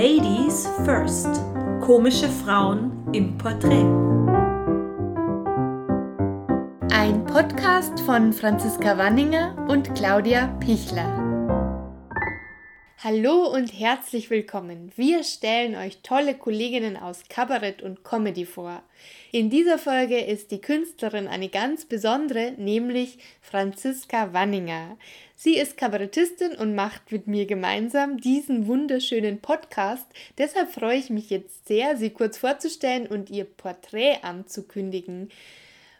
Ladies 0.00 0.68
First. 0.84 1.26
Komische 1.80 2.28
Frauen 2.28 2.92
im 3.12 3.36
Porträt. 3.36 3.84
Ein 6.92 7.24
Podcast 7.26 7.98
von 8.06 8.32
Franziska 8.32 8.96
Wanninger 8.96 9.56
und 9.66 9.92
Claudia 9.96 10.56
Pichler. 10.60 11.27
Hallo 13.04 13.46
und 13.46 13.68
herzlich 13.68 14.28
willkommen. 14.28 14.90
Wir 14.96 15.22
stellen 15.22 15.76
euch 15.76 15.98
tolle 16.02 16.34
Kolleginnen 16.34 16.96
aus 16.96 17.22
Kabarett 17.28 17.80
und 17.80 18.02
Comedy 18.02 18.44
vor. 18.44 18.82
In 19.30 19.50
dieser 19.50 19.78
Folge 19.78 20.18
ist 20.18 20.50
die 20.50 20.60
Künstlerin 20.60 21.28
eine 21.28 21.48
ganz 21.48 21.84
besondere, 21.84 22.54
nämlich 22.56 23.18
Franziska 23.40 24.32
Wanninger. 24.32 24.96
Sie 25.36 25.56
ist 25.56 25.76
Kabarettistin 25.76 26.56
und 26.56 26.74
macht 26.74 27.12
mit 27.12 27.28
mir 27.28 27.46
gemeinsam 27.46 28.20
diesen 28.20 28.66
wunderschönen 28.66 29.38
Podcast. 29.38 30.06
Deshalb 30.36 30.72
freue 30.72 30.98
ich 30.98 31.08
mich 31.08 31.30
jetzt 31.30 31.68
sehr, 31.68 31.96
sie 31.96 32.10
kurz 32.10 32.36
vorzustellen 32.36 33.06
und 33.06 33.30
ihr 33.30 33.44
Porträt 33.44 34.16
anzukündigen. 34.22 35.30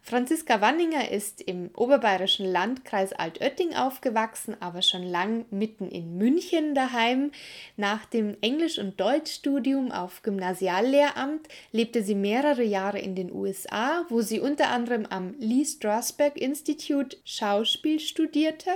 Franziska 0.08 0.62
Wanninger 0.62 1.10
ist 1.10 1.42
im 1.42 1.68
oberbayerischen 1.76 2.50
Landkreis 2.50 3.12
Altötting 3.12 3.74
aufgewachsen, 3.74 4.56
aber 4.58 4.80
schon 4.80 5.02
lang 5.02 5.44
mitten 5.50 5.90
in 5.90 6.16
München 6.16 6.74
daheim. 6.74 7.30
Nach 7.76 8.06
dem 8.06 8.34
Englisch- 8.40 8.78
und 8.78 8.98
Deutschstudium 8.98 9.92
auf 9.92 10.22
Gymnasiallehramt 10.22 11.46
lebte 11.72 12.02
sie 12.02 12.14
mehrere 12.14 12.62
Jahre 12.62 12.98
in 12.98 13.16
den 13.16 13.30
USA, 13.30 14.06
wo 14.08 14.22
sie 14.22 14.40
unter 14.40 14.70
anderem 14.70 15.04
am 15.04 15.34
Lee 15.40 15.66
Strasberg 15.66 16.38
Institute 16.38 17.18
Schauspiel 17.24 18.00
studierte. 18.00 18.70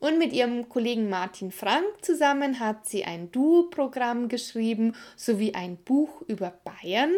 Und 0.00 0.18
mit 0.18 0.32
ihrem 0.32 0.68
Kollegen 0.68 1.08
Martin 1.08 1.52
Frank 1.52 1.86
zusammen 2.02 2.58
hat 2.58 2.86
sie 2.86 3.04
ein 3.04 3.30
Duo-Programm 3.30 4.28
geschrieben 4.28 4.94
sowie 5.16 5.54
ein 5.54 5.76
Buch 5.76 6.22
über 6.26 6.52
Bayern 6.64 7.12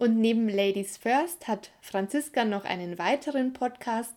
und 0.00 0.18
neben 0.18 0.48
Ladies 0.48 0.96
First 0.96 1.46
hat 1.46 1.70
Franziska 1.82 2.46
noch 2.46 2.64
einen 2.64 2.98
weiteren 2.98 3.52
Podcast, 3.52 4.14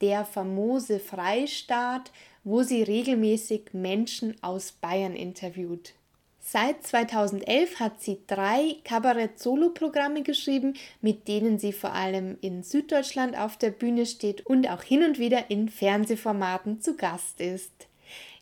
der 0.00 0.24
famose 0.24 0.98
Freistaat, 0.98 2.10
wo 2.42 2.62
sie 2.62 2.82
regelmäßig 2.82 3.74
Menschen 3.74 4.42
aus 4.42 4.72
Bayern 4.72 5.14
interviewt. 5.14 5.92
Seit 6.40 6.86
2011 6.86 7.80
hat 7.80 8.00
sie 8.00 8.20
drei 8.26 8.76
Kabarett-Solo-Programme 8.84 10.22
geschrieben, 10.22 10.74
mit 11.02 11.28
denen 11.28 11.58
sie 11.58 11.72
vor 11.72 11.92
allem 11.92 12.38
in 12.40 12.62
Süddeutschland 12.62 13.36
auf 13.36 13.58
der 13.58 13.70
Bühne 13.70 14.06
steht 14.06 14.46
und 14.46 14.70
auch 14.70 14.82
hin 14.82 15.04
und 15.04 15.18
wieder 15.18 15.50
in 15.50 15.68
Fernsehformaten 15.68 16.80
zu 16.80 16.96
Gast 16.96 17.40
ist. 17.40 17.88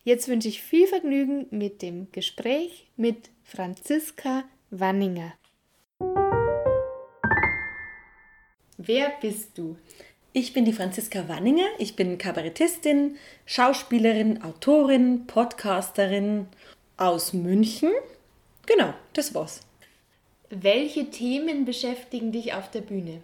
Jetzt 0.05 0.29
wünsche 0.29 0.47
ich 0.47 0.61
viel 0.61 0.87
Vergnügen 0.87 1.47
mit 1.49 1.81
dem 1.81 2.09
Gespräch 2.13 2.87
mit 2.95 3.31
Franziska 3.43 4.43
Wanninger. 4.69 5.33
Wer 8.85 9.13
bist 9.19 9.57
du? 9.57 9.77
Ich 10.31 10.53
bin 10.53 10.63
die 10.63 10.73
Franziska 10.73 11.27
Wanninger. 11.27 11.65
Ich 11.79 11.95
bin 11.95 12.19
Kabarettistin, 12.19 13.15
Schauspielerin, 13.47 14.43
Autorin, 14.43 15.25
Podcasterin 15.25 16.47
aus 16.95 17.33
München. 17.33 17.89
Genau, 18.67 18.93
das 19.13 19.33
war's. 19.33 19.61
Welche 20.51 21.09
Themen 21.09 21.65
beschäftigen 21.65 22.31
dich 22.31 22.53
auf 22.53 22.69
der 22.69 22.81
Bühne? 22.81 23.23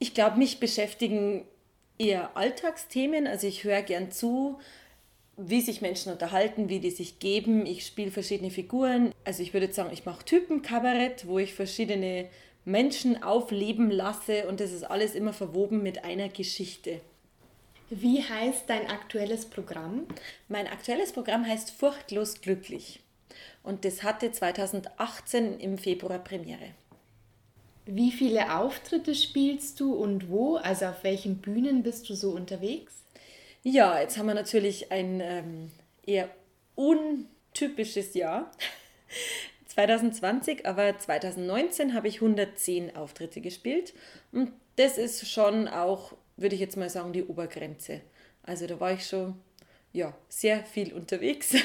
Ich 0.00 0.12
glaube, 0.12 0.38
mich 0.38 0.58
beschäftigen 0.58 1.44
eher 1.96 2.36
Alltagsthemen. 2.36 3.28
Also 3.28 3.46
ich 3.46 3.62
höre 3.62 3.82
gern 3.82 4.10
zu, 4.10 4.58
wie 5.36 5.60
sich 5.60 5.82
Menschen 5.82 6.10
unterhalten, 6.10 6.68
wie 6.68 6.80
die 6.80 6.90
sich 6.90 7.20
geben. 7.20 7.64
Ich 7.64 7.86
spiele 7.86 8.10
verschiedene 8.10 8.50
Figuren. 8.50 9.12
Also 9.24 9.44
ich 9.44 9.52
würde 9.52 9.72
sagen, 9.72 9.90
ich 9.92 10.04
mache 10.04 10.24
Typenkabarett, 10.24 11.28
wo 11.28 11.38
ich 11.38 11.54
verschiedene 11.54 12.28
Menschen 12.68 13.22
aufleben 13.22 13.90
lasse 13.90 14.46
und 14.46 14.60
das 14.60 14.72
ist 14.72 14.84
alles 14.84 15.14
immer 15.14 15.32
verwoben 15.32 15.82
mit 15.82 16.04
einer 16.04 16.28
Geschichte. 16.28 17.00
Wie 17.88 18.22
heißt 18.22 18.68
dein 18.68 18.88
aktuelles 18.88 19.46
Programm? 19.46 20.06
Mein 20.48 20.66
aktuelles 20.66 21.12
Programm 21.12 21.46
heißt 21.46 21.70
Furchtlos 21.70 22.42
glücklich 22.42 23.00
und 23.62 23.86
das 23.86 24.02
hatte 24.02 24.30
2018 24.32 25.58
im 25.58 25.78
Februar 25.78 26.18
Premiere. 26.18 26.74
Wie 27.86 28.12
viele 28.12 28.54
Auftritte 28.54 29.14
spielst 29.14 29.80
du 29.80 29.94
und 29.94 30.28
wo? 30.28 30.56
Also 30.56 30.86
auf 30.86 31.04
welchen 31.04 31.38
Bühnen 31.38 31.82
bist 31.82 32.10
du 32.10 32.14
so 32.14 32.32
unterwegs? 32.32 32.92
Ja, 33.62 33.98
jetzt 33.98 34.18
haben 34.18 34.26
wir 34.26 34.34
natürlich 34.34 34.92
ein 34.92 35.20
ähm, 35.22 35.70
eher 36.04 36.28
untypisches 36.74 38.12
Jahr. 38.12 38.50
2020, 39.78 40.66
aber 40.66 40.98
2019 40.98 41.94
habe 41.94 42.08
ich 42.08 42.16
110 42.16 42.96
Auftritte 42.96 43.40
gespielt 43.40 43.94
und 44.32 44.50
das 44.74 44.98
ist 44.98 45.30
schon 45.30 45.68
auch, 45.68 46.14
würde 46.36 46.56
ich 46.56 46.60
jetzt 46.60 46.76
mal 46.76 46.90
sagen, 46.90 47.12
die 47.12 47.22
Obergrenze. 47.22 48.00
Also 48.42 48.66
da 48.66 48.80
war 48.80 48.92
ich 48.92 49.06
schon 49.06 49.36
ja, 49.92 50.12
sehr 50.28 50.64
viel 50.64 50.92
unterwegs. 50.92 51.54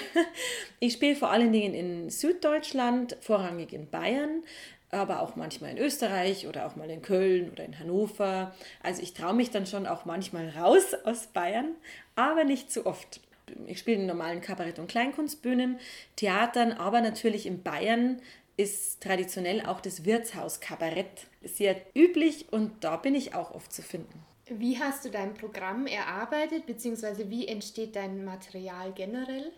Ich 0.79 0.93
spiele 0.93 1.15
vor 1.15 1.31
allen 1.31 1.53
Dingen 1.53 1.73
in 1.73 2.09
Süddeutschland, 2.09 3.15
vorrangig 3.21 3.71
in 3.71 3.89
Bayern, 3.89 4.43
aber 4.91 5.21
auch 5.21 5.37
manchmal 5.37 5.71
in 5.71 5.77
Österreich 5.77 6.45
oder 6.45 6.67
auch 6.67 6.75
mal 6.75 6.89
in 6.89 7.01
Köln 7.01 7.49
oder 7.49 7.63
in 7.63 7.79
Hannover. 7.79 8.53
Also 8.83 9.01
ich 9.01 9.13
traue 9.13 9.33
mich 9.33 9.49
dann 9.49 9.65
schon 9.65 9.87
auch 9.87 10.03
manchmal 10.03 10.49
raus 10.49 10.93
aus 11.05 11.27
Bayern, 11.27 11.71
aber 12.15 12.43
nicht 12.43 12.69
zu 12.69 12.85
oft 12.85 13.21
ich 13.67 13.79
spiele 13.79 14.01
in 14.01 14.05
normalen 14.05 14.41
Kabarett- 14.41 14.79
und 14.79 14.87
Kleinkunstbühnen, 14.87 15.79
Theatern, 16.15 16.71
aber 16.71 17.01
natürlich 17.01 17.45
in 17.45 17.63
Bayern 17.63 18.21
ist 18.57 19.01
traditionell 19.01 19.65
auch 19.65 19.81
das 19.81 20.05
Wirtshaus-Kabarett 20.05 21.27
sehr 21.43 21.75
üblich 21.95 22.47
und 22.51 22.83
da 22.83 22.97
bin 22.97 23.15
ich 23.15 23.33
auch 23.33 23.51
oft 23.55 23.73
zu 23.73 23.81
finden. 23.81 24.23
Wie 24.47 24.77
hast 24.77 25.05
du 25.05 25.09
dein 25.09 25.33
Programm 25.33 25.87
erarbeitet, 25.87 26.65
beziehungsweise 26.65 27.29
wie 27.29 27.47
entsteht 27.47 27.95
dein 27.95 28.25
Material 28.25 28.91
generell? 28.93 29.51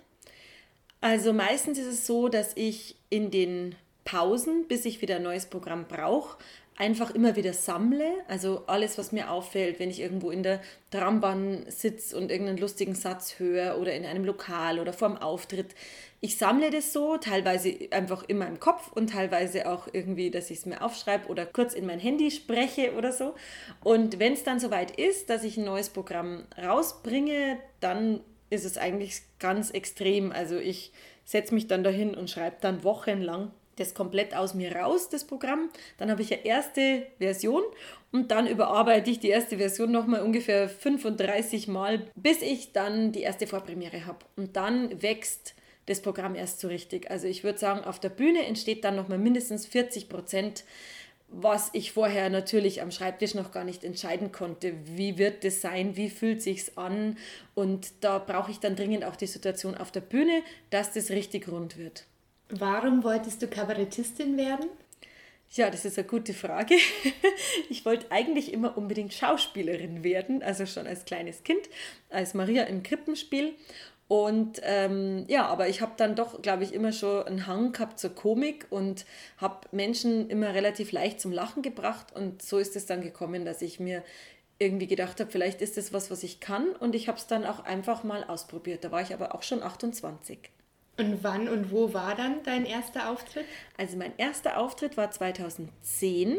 Also 1.02 1.34
meistens 1.34 1.78
ist 1.78 1.88
es 1.88 2.08
so, 2.08 2.30
dass 2.30 2.54
ich 2.56 2.96
in 3.10 3.32
den 3.32 3.76
Pausen, 4.06 4.68
bis 4.68 4.86
ich 4.86 5.02
wieder 5.02 5.18
ein 5.18 5.24
neues 5.24 5.48
Programm 5.48 5.86
brauche, 5.88 6.38
einfach 6.78 7.12
immer 7.12 7.36
wieder 7.36 7.54
sammle. 7.54 8.12
Also 8.28 8.64
alles, 8.68 8.98
was 8.98 9.12
mir 9.12 9.32
auffällt, 9.32 9.80
wenn 9.80 9.90
ich 9.90 10.02
irgendwo 10.02 10.32
in 10.32 10.44
der 10.44 10.62
Trambahn 10.92 11.66
sitze 11.68 12.18
und 12.18 12.32
irgendeinen 12.32 12.58
lustigen 12.58 12.96
Satz 12.96 13.40
höre 13.40 13.78
oder 13.80 13.94
in 13.94 14.06
einem 14.06 14.26
Lokal 14.26 14.80
oder 14.80 14.94
vorm 14.94 15.18
Auftritt. 15.18 15.74
Ich 16.22 16.38
sammle 16.38 16.72
das 16.72 16.92
so, 16.92 17.18
teilweise 17.18 17.74
einfach 17.92 18.24
in 18.28 18.38
meinem 18.38 18.60
Kopf 18.60 18.92
und 18.92 19.12
teilweise 19.12 19.70
auch 19.70 19.88
irgendwie, 19.92 20.32
dass 20.32 20.50
ich 20.50 20.60
es 20.60 20.66
mir 20.66 20.82
aufschreibe 20.82 21.28
oder 21.28 21.46
kurz 21.46 21.74
in 21.74 21.86
mein 21.86 22.00
Handy 22.00 22.32
spreche 22.32 22.94
oder 22.96 23.12
so. 23.12 23.36
Und 23.84 24.20
wenn 24.20 24.34
es 24.34 24.44
dann 24.44 24.60
soweit 24.60 24.92
ist, 24.92 25.30
dass 25.30 25.44
ich 25.44 25.58
ein 25.58 25.66
neues 25.66 25.90
Programm 25.90 26.46
rausbringe, 26.62 27.58
dann 27.80 28.22
ist 28.50 28.66
es 28.66 28.78
eigentlich 28.78 29.22
ganz 29.40 29.72
extrem. 29.72 30.32
Also 30.32 30.58
ich 30.58 30.92
setze 31.24 31.54
mich 31.54 31.68
dann 31.68 31.84
dahin 31.84 32.16
und 32.16 32.30
schreibe 32.30 32.58
dann 32.62 32.84
wochenlang 32.84 33.52
das 33.78 33.94
komplett 33.94 34.36
aus 34.36 34.54
mir 34.54 34.76
raus, 34.76 35.10
das 35.10 35.26
Programm. 35.26 35.70
Dann 35.98 36.12
habe 36.12 36.22
ich 36.22 36.34
eine 36.34 36.46
erste 36.46 37.08
Version 37.20 37.64
und 38.12 38.32
dann 38.32 38.48
überarbeite 38.48 39.12
ich 39.12 39.20
die 39.20 39.30
erste 39.30 39.58
Version 39.58 39.92
nochmal 39.92 40.22
ungefähr 40.22 40.70
35 40.70 41.68
Mal, 41.68 42.08
bis 42.16 42.42
ich 42.42 42.72
dann 42.72 43.12
die 43.12 43.22
erste 43.22 43.48
Vorpremiere 43.48 44.06
habe. 44.06 44.20
Und 44.36 44.56
dann 44.56 45.02
wächst 45.02 45.56
das 45.86 46.02
Programm 46.02 46.36
erst 46.36 46.60
so 46.60 46.68
richtig. 46.68 47.12
Also 47.12 47.28
ich 47.28 47.44
würde 47.44 47.60
sagen, 47.60 47.84
auf 47.84 48.00
der 48.00 48.10
Bühne 48.10 48.46
entsteht 48.46 48.84
dann 48.84 48.96
nochmal 48.96 49.18
mindestens 49.18 49.66
40 49.68 50.10
Prozent, 50.10 50.64
was 51.28 51.70
ich 51.74 51.92
vorher 51.92 52.30
natürlich 52.30 52.82
am 52.82 52.92
Schreibtisch 52.92 53.34
noch 53.34 53.52
gar 53.52 53.64
nicht 53.64 53.84
entscheiden 53.84 54.32
konnte. 54.32 54.74
Wie 54.86 55.18
wird 55.18 55.44
das 55.44 55.62
sein? 55.62 55.96
Wie 55.96 56.10
fühlt 56.10 56.42
sich's 56.42 56.78
an? 56.78 57.18
Und 57.54 58.04
da 58.04 58.20
brauche 58.20 58.52
ich 58.52 58.60
dann 58.60 58.76
dringend 58.76 59.04
auch 59.04 59.16
die 59.16 59.28
Situation 59.28 59.76
auf 59.76 59.92
der 59.92 60.02
Bühne, 60.02 60.44
dass 60.70 60.94
das 60.94 61.10
richtig 61.10 61.48
rund 61.50 61.78
wird. 61.78 62.06
Warum 62.50 63.04
wolltest 63.04 63.42
du 63.42 63.48
Kabarettistin 63.48 64.38
werden? 64.38 64.70
Ja, 65.52 65.70
das 65.70 65.86
ist 65.86 65.98
eine 65.98 66.08
gute 66.08 66.34
Frage. 66.34 66.76
Ich 67.70 67.86
wollte 67.86 68.12
eigentlich 68.12 68.54
immer 68.54 68.78
unbedingt 68.78 69.14
Schauspielerin 69.14 70.04
werden, 70.04 70.44
also 70.44 70.66
schon 70.66 70.88
als 70.88 71.06
kleines 71.06 71.44
Kind, 71.44 71.70
als 72.10 72.34
Maria 72.34 72.64
im 72.64 72.84
Krippenspiel. 72.84 73.54
Und 74.08 74.62
ähm, 74.64 75.26
ja, 75.28 75.48
aber 75.48 75.68
ich 75.68 75.82
habe 75.82 75.94
dann 75.98 76.16
doch, 76.16 76.42
glaube 76.42 76.64
ich, 76.64 76.74
immer 76.74 76.92
schon 76.92 77.26
einen 77.26 77.48
Hang 77.48 77.72
gehabt 77.72 78.00
zur 78.00 78.14
Komik 78.14 78.68
und 78.70 79.06
habe 79.38 79.68
Menschen 79.72 80.30
immer 80.30 80.54
relativ 80.54 80.92
leicht 80.92 81.20
zum 81.20 81.32
Lachen 81.32 81.64
gebracht. 81.64 82.16
Und 82.16 82.42
so 82.42 82.60
ist 82.60 82.76
es 82.76 82.86
dann 82.86 83.02
gekommen, 83.02 83.46
dass 83.46 83.62
ich 83.62 83.80
mir 83.80 84.04
irgendwie 84.60 84.88
gedacht 84.88 85.20
habe, 85.20 85.32
vielleicht 85.32 85.62
ist 85.62 85.78
das 85.78 85.92
was, 85.92 86.12
was 86.12 86.24
ich 86.24 86.40
kann. 86.40 86.70
Und 86.76 86.94
ich 86.94 87.08
habe 87.08 87.18
es 87.18 87.28
dann 87.28 87.46
auch 87.46 87.64
einfach 87.66 88.04
mal 88.04 88.24
ausprobiert. 88.24 88.84
Da 88.84 88.92
war 88.92 89.02
ich 89.02 89.14
aber 89.14 89.34
auch 89.34 89.42
schon 89.42 89.64
28. 89.64 90.52
Und 90.98 91.24
wann 91.24 91.50
und 91.50 91.72
wo 91.72 91.94
war 91.94 92.16
dann 92.16 92.42
dein 92.44 92.66
erster 92.66 93.10
Auftritt? 93.10 93.46
Also 93.78 93.98
mein 93.98 94.14
erster 94.18 94.58
Auftritt 94.58 94.96
war 94.96 95.12
2010 95.12 96.38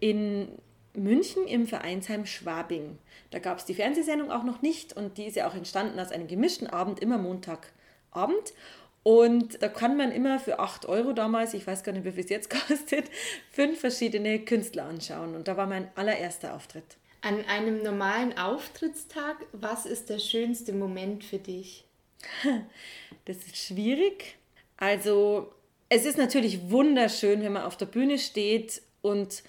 in 0.00 0.48
München 0.94 1.46
im 1.46 1.66
Vereinsheim 1.66 2.26
Schwabing. 2.26 2.98
Da 3.30 3.38
gab 3.38 3.58
es 3.58 3.64
die 3.64 3.74
Fernsehsendung 3.74 4.30
auch 4.30 4.44
noch 4.44 4.62
nicht 4.62 4.94
und 4.94 5.18
die 5.18 5.24
ist 5.24 5.36
ja 5.36 5.48
auch 5.48 5.54
entstanden 5.54 5.98
aus 5.98 6.10
einem 6.10 6.26
gemischten 6.26 6.66
Abend, 6.66 7.00
immer 7.00 7.18
Montagabend. 7.18 8.54
Und 9.02 9.62
da 9.62 9.68
kann 9.68 9.96
man 9.96 10.12
immer 10.12 10.38
für 10.38 10.58
8 10.58 10.86
Euro 10.86 11.12
damals, 11.12 11.54
ich 11.54 11.66
weiß 11.66 11.82
gar 11.82 11.92
nicht, 11.92 12.04
wie 12.04 12.12
viel 12.12 12.24
es 12.24 12.30
jetzt 12.30 12.50
kostet, 12.68 13.10
fünf 13.50 13.80
verschiedene 13.80 14.38
Künstler 14.44 14.84
anschauen. 14.84 15.34
Und 15.34 15.48
da 15.48 15.56
war 15.56 15.66
mein 15.66 15.90
allererster 15.96 16.54
Auftritt. 16.54 16.96
An 17.20 17.44
einem 17.46 17.82
normalen 17.82 18.36
Auftrittstag, 18.36 19.36
was 19.52 19.86
ist 19.86 20.08
der 20.08 20.18
schönste 20.18 20.72
Moment 20.72 21.24
für 21.24 21.38
dich? 21.38 21.84
Das 23.24 23.36
ist 23.36 23.56
schwierig. 23.56 24.36
Also 24.76 25.52
es 25.88 26.04
ist 26.04 26.18
natürlich 26.18 26.70
wunderschön, 26.70 27.42
wenn 27.42 27.52
man 27.52 27.62
auf 27.62 27.76
der 27.76 27.86
Bühne 27.86 28.18
steht 28.18 28.82
und 29.00 29.42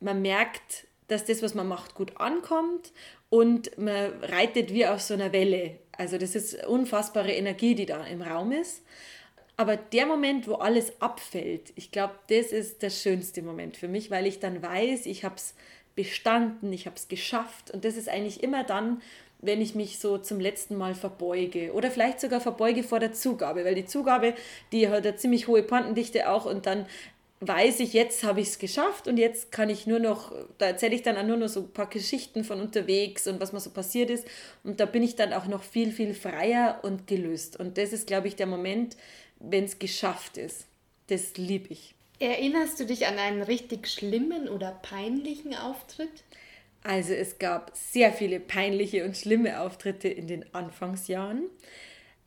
man 0.00 0.20
merkt, 0.20 0.86
dass 1.08 1.24
das, 1.24 1.42
was 1.42 1.54
man 1.54 1.68
macht, 1.68 1.94
gut 1.94 2.18
ankommt 2.20 2.92
und 3.30 3.76
man 3.78 4.12
reitet 4.22 4.72
wie 4.72 4.86
auf 4.86 5.00
so 5.00 5.14
einer 5.14 5.32
Welle. 5.32 5.78
Also 5.92 6.18
das 6.18 6.34
ist 6.34 6.66
unfassbare 6.66 7.32
Energie, 7.32 7.74
die 7.74 7.86
da 7.86 8.04
im 8.06 8.22
Raum 8.22 8.52
ist. 8.52 8.82
Aber 9.56 9.76
der 9.76 10.06
Moment, 10.06 10.48
wo 10.48 10.54
alles 10.54 11.00
abfällt, 11.00 11.72
ich 11.76 11.92
glaube, 11.92 12.14
das 12.28 12.46
ist 12.46 12.82
der 12.82 12.90
schönste 12.90 13.42
Moment 13.42 13.76
für 13.76 13.88
mich, 13.88 14.10
weil 14.10 14.26
ich 14.26 14.40
dann 14.40 14.62
weiß, 14.62 15.06
ich 15.06 15.24
habe 15.24 15.36
es 15.36 15.54
bestanden, 15.94 16.72
ich 16.72 16.86
habe 16.86 16.96
es 16.96 17.08
geschafft. 17.08 17.70
Und 17.70 17.84
das 17.84 17.96
ist 17.96 18.08
eigentlich 18.08 18.42
immer 18.42 18.64
dann, 18.64 19.00
wenn 19.40 19.60
ich 19.60 19.74
mich 19.74 19.98
so 19.98 20.18
zum 20.18 20.40
letzten 20.40 20.76
Mal 20.76 20.94
verbeuge 20.94 21.72
oder 21.72 21.90
vielleicht 21.90 22.20
sogar 22.20 22.40
verbeuge 22.40 22.82
vor 22.82 23.00
der 23.00 23.12
Zugabe, 23.12 23.64
weil 23.64 23.74
die 23.74 23.86
Zugabe, 23.86 24.34
die 24.72 24.88
hat 24.88 25.06
eine 25.06 25.16
ziemlich 25.16 25.48
hohe 25.48 25.62
Pontendichte 25.62 26.30
auch 26.30 26.46
und 26.46 26.66
dann 26.66 26.86
weiß 27.40 27.80
ich, 27.80 27.92
jetzt 27.92 28.24
habe 28.24 28.40
ich 28.40 28.48
es 28.48 28.58
geschafft 28.58 29.06
und 29.06 29.18
jetzt 29.18 29.52
kann 29.52 29.68
ich 29.68 29.86
nur 29.86 29.98
noch, 29.98 30.32
da 30.58 30.66
erzähle 30.66 30.94
ich 30.94 31.02
dann 31.02 31.16
auch 31.16 31.26
nur 31.26 31.36
noch 31.36 31.48
so 31.48 31.60
ein 31.60 31.72
paar 31.72 31.88
Geschichten 31.88 32.44
von 32.44 32.60
unterwegs 32.60 33.26
und 33.26 33.40
was 33.40 33.52
mir 33.52 33.60
so 33.60 33.70
passiert 33.70 34.10
ist 34.10 34.26
und 34.62 34.80
da 34.80 34.86
bin 34.86 35.02
ich 35.02 35.16
dann 35.16 35.32
auch 35.32 35.46
noch 35.46 35.62
viel, 35.62 35.92
viel 35.92 36.14
freier 36.14 36.80
und 36.82 37.06
gelöst 37.06 37.58
und 37.58 37.76
das 37.76 37.92
ist, 37.92 38.06
glaube 38.06 38.28
ich, 38.28 38.36
der 38.36 38.46
Moment, 38.46 38.96
wenn 39.40 39.64
es 39.64 39.78
geschafft 39.78 40.38
ist. 40.38 40.66
Das 41.08 41.36
liebe 41.36 41.68
ich. 41.70 41.94
Erinnerst 42.18 42.80
du 42.80 42.86
dich 42.86 43.06
an 43.06 43.18
einen 43.18 43.42
richtig 43.42 43.88
schlimmen 43.88 44.48
oder 44.48 44.70
peinlichen 44.82 45.54
Auftritt? 45.54 46.22
Also 46.84 47.14
es 47.14 47.38
gab 47.38 47.72
sehr 47.74 48.12
viele 48.12 48.38
peinliche 48.38 49.04
und 49.04 49.16
schlimme 49.16 49.60
Auftritte 49.60 50.08
in 50.08 50.26
den 50.26 50.54
Anfangsjahren. 50.54 51.44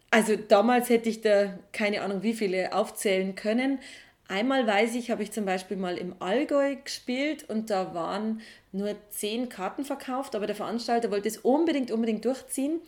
Also 0.09 0.35
damals 0.35 0.89
hätte 0.89 1.09
ich 1.09 1.21
da 1.21 1.57
keine 1.73 2.01
Ahnung, 2.01 2.23
wie 2.23 2.33
viele 2.33 2.73
aufzählen 2.73 3.35
können. 3.35 3.79
Einmal 4.27 4.65
weiß 4.65 4.95
ich, 4.95 5.11
habe 5.11 5.21
ich 5.21 5.31
zum 5.31 5.45
Beispiel 5.45 5.77
mal 5.77 5.97
im 5.97 6.15
Allgäu 6.19 6.75
gespielt 6.75 7.47
und 7.47 7.69
da 7.69 7.93
waren 7.93 8.41
nur 8.71 8.95
zehn 9.11 9.47
Karten 9.47 9.85
verkauft, 9.85 10.35
aber 10.35 10.47
der 10.47 10.55
Veranstalter 10.55 11.11
wollte 11.11 11.29
es 11.29 11.37
unbedingt, 11.37 11.91
unbedingt 11.91 12.25
durchziehen. 12.25 12.81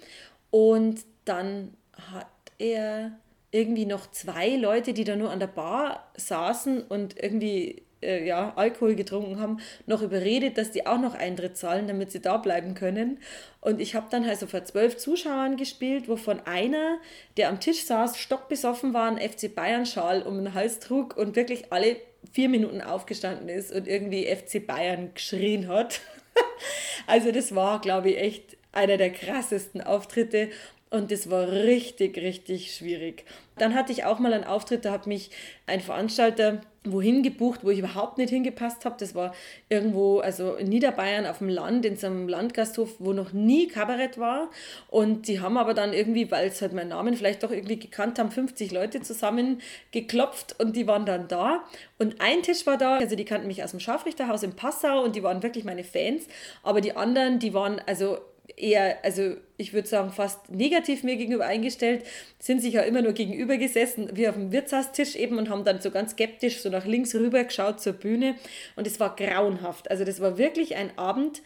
Und 0.50 1.02
dann 1.26 1.76
hat 2.12 2.28
er 2.58 3.12
irgendwie 3.52 3.86
noch 3.86 4.10
zwei 4.12 4.56
Leute, 4.56 4.94
die 4.94 5.04
da 5.04 5.16
nur 5.16 5.30
an 5.30 5.40
der 5.40 5.48
Bar 5.48 6.12
saßen 6.18 6.82
und 6.82 7.22
irgendwie 7.22 7.84
äh, 8.02 8.26
ja, 8.26 8.54
Alkohol 8.56 8.96
getrunken 8.96 9.40
haben, 9.40 9.60
noch 9.86 10.02
überredet, 10.02 10.58
dass 10.58 10.72
die 10.72 10.88
auch 10.88 11.00
noch 11.00 11.16
Eintritt 11.16 11.58
zahlen, 11.58 11.88
damit 11.88 12.12
sie 12.12 12.22
da 12.22 12.38
bleiben 12.38 12.74
können. 12.74 13.20
Und 13.62 13.82
ich 13.82 13.96
habe 13.96 14.08
dann 14.10 14.24
also 14.24 14.48
vor 14.48 14.64
zwölf 14.66 14.98
Zuschauern 14.98 15.58
gespielt, 15.58 16.08
wovon 16.08 16.40
einer, 16.46 16.98
der 17.38 17.50
am 17.50 17.60
Tisch 17.60 17.84
saß, 17.84 18.18
stockbesoffen 18.18 18.94
war, 18.94 19.08
einen 19.08 19.18
FC 19.18 19.54
Bayern-Schal 19.54 20.22
um 20.22 20.38
den 20.38 20.54
Hals 20.54 20.80
trug 20.80 21.18
und 21.18 21.36
wirklich 21.36 21.72
alle 21.72 21.98
vier 22.32 22.50
Minuten 22.50 22.82
aufgestanden 22.82 23.50
ist 23.50 23.72
und 23.72 23.88
irgendwie 23.88 24.26
FC 24.26 24.66
Bayern 24.66 25.14
geschrien 25.14 25.68
hat. 25.68 26.02
also 27.08 27.32
das 27.32 27.56
war, 27.56 27.82
glaube 27.82 28.12
ich, 28.12 28.18
echt 28.18 28.58
einer 28.72 28.98
der 28.98 29.12
krassesten 29.12 29.82
Auftritte 29.82 30.50
und 30.90 31.12
das 31.12 31.30
war 31.30 31.52
richtig, 31.52 32.18
richtig 32.18 32.76
schwierig. 32.76 33.26
Dann 33.58 33.76
hatte 33.76 33.92
ich 33.92 34.06
auch 34.06 34.20
mal 34.20 34.34
einen 34.34 34.44
Auftritt, 34.44 34.86
da 34.86 34.92
hat 34.92 35.06
mich 35.06 35.32
ein 35.68 35.82
Veranstalter 35.82 36.62
wohin 36.86 37.24
gebucht, 37.24 37.62
wo 37.64 37.70
ich 37.70 37.80
überhaupt 37.80 38.18
nicht 38.18 38.30
hingepasst 38.30 38.86
habe. 38.86 38.96
Das 39.00 39.14
war 39.14 39.34
irgendwo, 39.68 40.20
also 40.20 40.56
in 40.56 40.70
Niederbayern 40.70 41.26
auf 41.26 41.40
dem 41.40 41.50
Land, 41.50 41.86
in 41.86 41.98
so 41.98 42.08
einem 42.08 42.28
Landgasthof, 42.28 42.96
wo 43.00 43.12
noch 43.12 43.34
nie 43.34 43.68
Kabarett 43.68 44.18
war. 44.18 44.50
Und 44.88 45.28
die 45.28 45.42
haben 45.42 45.58
aber 45.58 45.74
dann 45.74 45.94
irgendwie, 45.94 46.32
weil 46.32 46.48
es 46.48 46.62
halt 46.62 46.74
meinen 46.74 46.90
Namen 46.90 47.16
vielleicht 47.16 47.44
doch 47.44 47.52
irgendwie 47.52 47.80
gekannt 47.80 48.18
haben, 48.18 48.32
50 48.32 48.72
Leute 48.72 49.02
zusammen 49.02 49.62
geklopft 49.92 50.56
und 50.60 50.76
die 50.76 50.88
waren 50.88 51.06
dann 51.06 51.28
da. 51.28 51.64
Und 51.98 52.22
ein 52.22 52.44
Tisch 52.44 52.66
war 52.66 52.78
da, 52.78 52.98
also 52.98 53.16
die 53.16 53.26
kannten 53.26 53.48
mich 53.48 53.64
aus 53.64 53.72
dem 53.72 53.80
Scharfrichterhaus 53.80 54.44
in 54.44 54.56
Passau 54.56 55.04
und 55.04 55.16
die 55.16 55.24
waren 55.24 55.44
wirklich 55.44 55.66
meine 55.66 55.84
Fans. 55.84 56.28
Aber 56.64 56.80
die 56.80 56.96
anderen, 56.96 57.40
die 57.40 57.54
waren 57.54 57.82
also 57.86 58.20
eher, 58.58 59.04
also 59.04 59.36
ich 59.58 59.74
würde 59.74 59.88
sagen, 59.88 60.12
fast 60.12 60.50
negativ 60.50 61.04
mir 61.04 61.18
gegenüber 61.18 61.46
eingestellt, 61.46 62.04
sind 62.40 62.62
sich 62.62 62.74
ja 62.74 62.82
immer 62.82 63.02
nur 63.02 63.14
gegenüber 63.14 63.58
gesessen, 63.58 64.10
wie 64.14 64.28
auf 64.28 64.36
dem 64.36 64.52
Wirtshaustisch 64.52 65.16
eben 65.16 65.38
und 65.38 65.50
haben 65.50 65.64
dann 65.64 65.82
so 65.82 65.92
ganz 65.92 66.12
skeptisch 66.12 66.62
so 66.62 66.70
nach 66.70 66.86
links 66.86 67.14
rüber 67.16 67.44
geschaut 67.44 67.82
zur 67.82 67.94
Bühne 67.94 68.36
und 68.76 68.88
es 68.88 69.00
war 69.00 69.16
grauenhaft. 69.16 69.90
Also 69.92 70.04
das 70.06 70.20
war 70.20 70.38
wirklich 70.38 70.76
ein 70.76 70.98
Abend, 70.98 71.42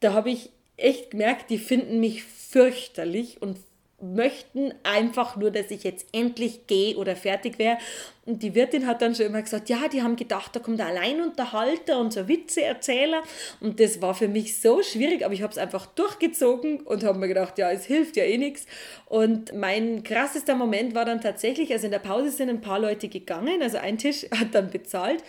da 0.00 0.12
habe 0.12 0.30
ich 0.30 0.50
echt 0.76 1.12
gemerkt, 1.12 1.50
die 1.50 1.58
finden 1.58 2.00
mich 2.00 2.24
fürchterlich 2.24 3.40
und 3.40 3.58
möchten 4.00 4.74
einfach 4.82 5.36
nur, 5.36 5.50
dass 5.50 5.70
ich 5.70 5.82
jetzt 5.82 6.06
endlich 6.12 6.66
gehe 6.66 6.96
oder 6.96 7.16
fertig 7.16 7.58
wäre. 7.58 7.78
Und 8.26 8.42
die 8.42 8.54
Wirtin 8.54 8.86
hat 8.86 9.00
dann 9.00 9.14
schon 9.14 9.26
immer 9.26 9.40
gesagt, 9.40 9.68
ja, 9.70 9.88
die 9.88 10.02
haben 10.02 10.16
gedacht, 10.16 10.54
da 10.54 10.60
kommt 10.60 10.78
der 10.78 10.86
Alleinunterhalter 10.86 11.98
und 11.98 12.12
so 12.12 12.28
Witzeerzähler. 12.28 13.22
Und 13.60 13.80
das 13.80 14.02
war 14.02 14.14
für 14.14 14.28
mich 14.28 14.60
so 14.60 14.82
schwierig, 14.82 15.24
aber 15.24 15.32
ich 15.32 15.42
habe 15.42 15.52
es 15.52 15.58
einfach 15.58 15.86
durchgezogen 15.86 16.80
und 16.80 17.04
habe 17.04 17.18
mir 17.18 17.28
gedacht, 17.28 17.56
ja, 17.58 17.70
es 17.70 17.86
hilft 17.86 18.16
ja 18.16 18.24
eh 18.24 18.36
nichts. 18.36 18.66
Und 19.06 19.54
mein 19.54 20.02
krassester 20.02 20.56
Moment 20.56 20.94
war 20.94 21.04
dann 21.04 21.20
tatsächlich, 21.20 21.72
also 21.72 21.86
in 21.86 21.92
der 21.92 21.98
Pause 22.00 22.30
sind 22.30 22.50
ein 22.50 22.60
paar 22.60 22.78
Leute 22.78 23.08
gegangen, 23.08 23.62
also 23.62 23.78
ein 23.78 23.96
Tisch 23.96 24.26
hat 24.30 24.54
dann 24.54 24.70
bezahlt 24.70 25.22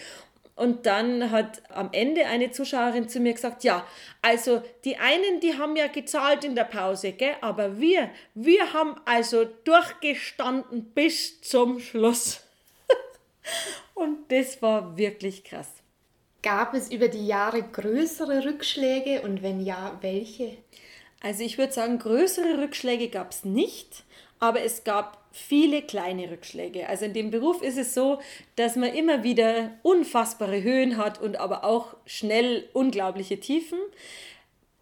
und 0.58 0.88
dann 0.88 1.30
hat 1.30 1.62
am 1.70 1.90
Ende 1.92 2.26
eine 2.26 2.50
Zuschauerin 2.50 3.08
zu 3.08 3.20
mir 3.20 3.34
gesagt, 3.34 3.64
ja, 3.64 3.86
also 4.24 4.64
die 4.84 4.98
einen, 4.98 5.40
die 5.40 5.56
haben 5.58 5.76
ja 5.76 5.86
gezahlt 5.86 6.44
in 6.44 6.56
der 6.56 6.64
Pause, 6.64 7.12
gell? 7.12 7.36
aber 7.42 7.80
wir, 7.80 8.10
wir 8.34 8.74
haben 8.74 8.96
also 9.06 9.46
durchgestanden 9.46 10.86
bis 10.96 11.42
zum 11.42 11.80
Schluss. 11.80 12.42
und 13.94 14.32
das 14.32 14.60
war 14.64 14.98
wirklich 14.98 15.44
krass. 15.44 15.70
Gab 16.42 16.74
es 16.74 16.92
über 16.92 17.08
die 17.08 17.28
Jahre 17.28 17.62
größere 17.62 18.44
Rückschläge 18.44 19.22
und 19.22 19.44
wenn 19.44 19.60
ja, 19.60 19.98
welche? 20.02 20.58
Also 21.22 21.44
ich 21.44 21.60
würde 21.60 21.74
sagen, 21.74 22.00
größere 22.00 22.58
Rückschläge 22.58 23.10
gab 23.10 23.32
es 23.32 23.46
nicht, 23.46 24.04
aber 24.40 24.64
es 24.64 24.84
gab 24.84 25.27
viele 25.38 25.82
kleine 25.82 26.30
Rückschläge. 26.32 26.88
Also 26.90 27.06
in 27.06 27.14
dem 27.14 27.32
Beruf 27.32 27.62
ist 27.62 27.78
es 27.78 27.94
so, 27.94 28.20
dass 28.56 28.76
man 28.76 28.94
immer 28.94 29.24
wieder 29.24 29.72
unfassbare 29.84 30.64
Höhen 30.64 30.98
hat 30.98 31.22
und 31.22 31.40
aber 31.40 31.64
auch 31.64 31.96
schnell 32.06 32.68
unglaubliche 32.74 33.40
Tiefen. 33.40 33.80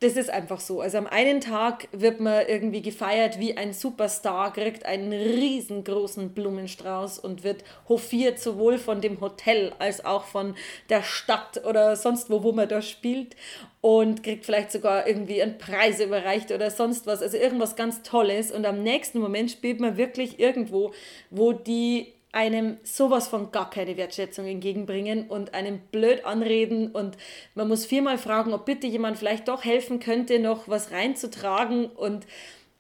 Das 0.02 0.18
ist 0.18 0.30
einfach 0.30 0.60
so. 0.60 0.82
Also 0.82 0.98
am 0.98 1.08
einen 1.08 1.40
Tag 1.40 1.88
wird 1.94 2.20
man 2.20 2.46
irgendwie 2.48 2.82
gefeiert 2.82 3.40
wie 3.40 3.56
ein 3.56 3.72
Superstar, 3.72 4.52
kriegt 4.52 4.86
einen 4.86 5.14
riesengroßen 5.14 6.34
Blumenstrauß 6.34 7.18
und 7.20 7.46
wird 7.46 7.64
hofiert 7.88 8.38
sowohl 8.38 8.78
von 8.78 9.00
dem 9.00 9.22
Hotel 9.22 9.72
als 9.80 10.04
auch 10.04 10.26
von 10.26 10.56
der 10.90 11.02
Stadt 11.02 11.64
oder 11.66 11.96
sonst 11.96 12.30
wo, 12.30 12.44
wo 12.44 12.52
man 12.52 12.68
da 12.68 12.82
spielt 12.82 13.38
und 13.80 14.22
kriegt 14.22 14.46
vielleicht 14.46 14.74
sogar 14.74 15.08
irgendwie 15.08 15.42
einen 15.42 15.58
Preis 15.58 16.02
überreicht 16.02 16.52
oder 16.52 16.72
sonst 16.72 17.08
was. 17.08 17.22
Also 17.22 17.38
irgendwas 17.38 17.78
ganz 17.78 18.04
Tolles. 18.04 18.52
Und 18.52 18.66
am 18.66 18.84
nächsten 18.84 19.20
Moment 19.20 19.50
spielt 19.50 19.80
man 19.80 19.96
wirklich 19.96 20.40
irgendwo, 20.42 20.92
wo 21.30 21.54
die 21.54 22.15
einem 22.36 22.78
sowas 22.84 23.30
von 23.30 23.54
gar 23.54 23.70
keine 23.70 23.96
Wertschätzung 23.96 24.46
entgegenbringen 24.46 25.30
und 25.30 25.54
einem 25.54 25.80
blöd 25.80 26.26
anreden. 26.26 26.92
Und 26.92 27.16
man 27.56 27.70
muss 27.70 27.86
viermal 27.86 28.18
fragen, 28.18 28.54
ob 28.54 28.66
bitte 28.66 28.88
jemand 28.88 29.18
vielleicht 29.18 29.48
doch 29.48 29.64
helfen 29.64 30.02
könnte, 30.02 30.40
noch 30.40 30.68
was 30.68 30.92
reinzutragen. 30.92 31.86
Und 31.86 32.28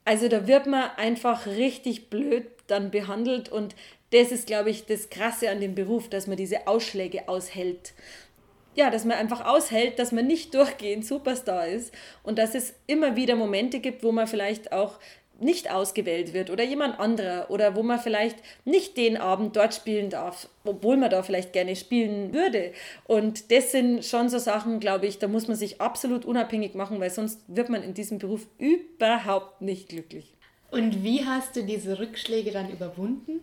also 0.03 0.27
da 0.27 0.45
wird 0.45 0.67
man 0.67 0.89
einfach 0.97 1.47
richtig 1.47 2.09
blöd 2.09 2.45
dann 2.67 2.91
behandelt. 2.91 3.47
Und 3.47 3.75
das 4.11 4.33
ist, 4.33 4.45
glaube 4.45 4.71
ich, 4.71 4.87
das 4.87 5.09
Krasse 5.09 5.49
an 5.49 5.61
dem 5.61 5.73
Beruf, 5.73 6.09
dass 6.09 6.27
man 6.27 6.35
diese 6.35 6.67
Ausschläge 6.67 7.29
aushält. 7.29 7.93
Ja, 8.75 8.89
dass 8.89 9.05
man 9.05 9.17
einfach 9.17 9.45
aushält, 9.45 9.99
dass 9.99 10.11
man 10.11 10.27
nicht 10.27 10.53
durchgehend 10.53 11.05
Superstar 11.05 11.65
ist 11.65 11.93
und 12.23 12.37
dass 12.37 12.55
es 12.55 12.73
immer 12.87 13.15
wieder 13.15 13.37
Momente 13.37 13.79
gibt, 13.79 14.03
wo 14.03 14.11
man 14.11 14.27
vielleicht 14.27 14.73
auch 14.73 14.99
nicht 15.39 15.71
ausgewählt 15.71 16.33
wird 16.33 16.49
oder 16.49 16.63
jemand 16.63 16.99
anderer 16.99 17.49
oder 17.49 17.75
wo 17.75 17.83
man 17.83 17.99
vielleicht 17.99 18.37
nicht 18.63 18.97
den 18.97 19.17
Abend 19.17 19.55
dort 19.55 19.73
spielen 19.73 20.09
darf, 20.09 20.49
obwohl 20.63 20.97
man 20.97 21.09
da 21.09 21.23
vielleicht 21.23 21.53
gerne 21.53 21.75
spielen 21.75 22.33
würde. 22.33 22.71
Und 23.05 23.51
das 23.51 23.71
sind 23.71 24.05
schon 24.05 24.29
so 24.29 24.37
Sachen, 24.37 24.79
glaube 24.79 25.07
ich, 25.07 25.19
da 25.19 25.27
muss 25.27 25.47
man 25.47 25.57
sich 25.57 25.81
absolut 25.81 26.25
unabhängig 26.25 26.75
machen, 26.75 26.99
weil 26.99 27.09
sonst 27.09 27.41
wird 27.47 27.69
man 27.69 27.83
in 27.83 27.93
diesem 27.93 28.19
Beruf 28.19 28.47
überhaupt 28.57 29.61
nicht 29.61 29.89
glücklich. 29.89 30.33
Und 30.71 31.03
wie 31.03 31.25
hast 31.25 31.55
du 31.55 31.63
diese 31.63 31.99
Rückschläge 31.99 32.51
dann 32.51 32.69
überwunden? 32.69 33.41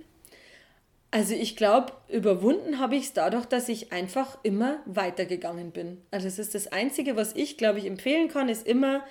Also 1.11 1.35
ich 1.35 1.57
glaube, 1.57 1.93
überwunden 2.09 2.79
habe 2.79 2.97
ich 2.97 3.05
es 3.05 3.13
dadurch, 3.13 3.45
dass 3.45 3.69
ich 3.69 3.93
einfach 3.93 4.39
immer 4.43 4.79
weitergegangen 4.87 5.71
bin. 5.71 5.99
Also 6.11 6.27
es 6.27 6.39
ist 6.39 6.55
das 6.55 6.69
Einzige, 6.69 7.17
was 7.17 7.37
ich, 7.37 7.59
glaube 7.59 7.79
ich, 7.79 7.87
empfehlen 7.87 8.29
kann, 8.29 8.49
ist 8.49 8.67
immer, 8.67 9.03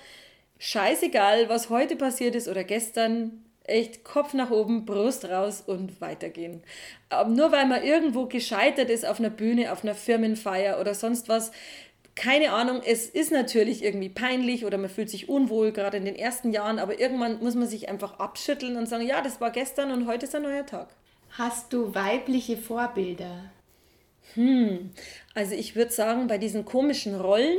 scheißegal, 0.62 1.48
was 1.48 1.70
heute 1.70 1.96
passiert 1.96 2.36
ist 2.36 2.46
oder 2.46 2.62
gestern, 2.62 3.44
echt 3.64 4.04
Kopf 4.04 4.32
nach 4.32 4.50
oben, 4.50 4.86
Brust 4.86 5.24
raus 5.24 5.62
und 5.66 6.00
weitergehen. 6.00 6.62
Aber 7.08 7.30
nur 7.30 7.50
weil 7.50 7.66
man 7.66 7.82
irgendwo 7.82 8.26
gescheitert 8.26 8.88
ist 8.88 9.04
auf 9.04 9.18
einer 9.18 9.30
Bühne, 9.30 9.72
auf 9.72 9.82
einer 9.82 9.96
Firmenfeier 9.96 10.80
oder 10.80 10.94
sonst 10.94 11.28
was, 11.28 11.50
keine 12.14 12.52
Ahnung, 12.52 12.80
es 12.84 13.06
ist 13.06 13.32
natürlich 13.32 13.82
irgendwie 13.82 14.08
peinlich 14.08 14.64
oder 14.64 14.78
man 14.78 14.90
fühlt 14.90 15.10
sich 15.10 15.28
unwohl, 15.28 15.72
gerade 15.72 15.96
in 15.96 16.04
den 16.04 16.14
ersten 16.14 16.52
Jahren, 16.52 16.78
aber 16.78 17.00
irgendwann 17.00 17.42
muss 17.42 17.56
man 17.56 17.66
sich 17.66 17.88
einfach 17.88 18.20
abschütteln 18.20 18.76
und 18.76 18.88
sagen, 18.88 19.06
ja, 19.06 19.20
das 19.20 19.40
war 19.40 19.50
gestern 19.50 19.90
und 19.90 20.06
heute 20.06 20.26
ist 20.26 20.34
ein 20.34 20.42
neuer 20.42 20.66
Tag. 20.66 20.88
Hast 21.30 21.72
du 21.72 21.92
weibliche 21.92 22.56
Vorbilder? 22.56 23.50
Hm, 24.34 24.90
also 25.34 25.54
ich 25.54 25.76
würde 25.76 25.92
sagen, 25.92 26.26
bei 26.26 26.38
diesen 26.38 26.64
komischen 26.64 27.14
Rollen 27.14 27.58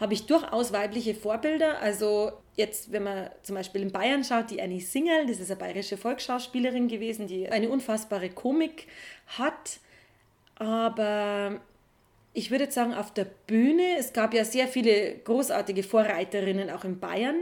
habe 0.00 0.14
ich 0.14 0.26
durchaus 0.26 0.72
weibliche 0.72 1.14
Vorbilder. 1.14 1.80
Also 1.80 2.32
jetzt, 2.54 2.92
wenn 2.92 3.04
man 3.04 3.30
zum 3.42 3.56
Beispiel 3.56 3.82
in 3.82 3.92
Bayern 3.92 4.24
schaut, 4.24 4.50
die 4.50 4.60
Annie 4.62 4.80
Singel, 4.80 5.26
das 5.26 5.40
ist 5.40 5.50
eine 5.50 5.60
bayerische 5.60 5.96
Volksschauspielerin 5.96 6.88
gewesen, 6.88 7.26
die 7.26 7.48
eine 7.48 7.68
unfassbare 7.68 8.30
Komik 8.30 8.86
hat. 9.26 9.78
Aber 10.56 11.60
ich 12.32 12.50
würde 12.50 12.70
sagen, 12.70 12.94
auf 12.94 13.12
der 13.12 13.26
Bühne, 13.46 13.96
es 13.98 14.12
gab 14.12 14.32
ja 14.34 14.44
sehr 14.44 14.68
viele 14.68 15.16
großartige 15.18 15.82
Vorreiterinnen 15.82 16.70
auch 16.70 16.84
in 16.84 16.98
Bayern. 16.98 17.36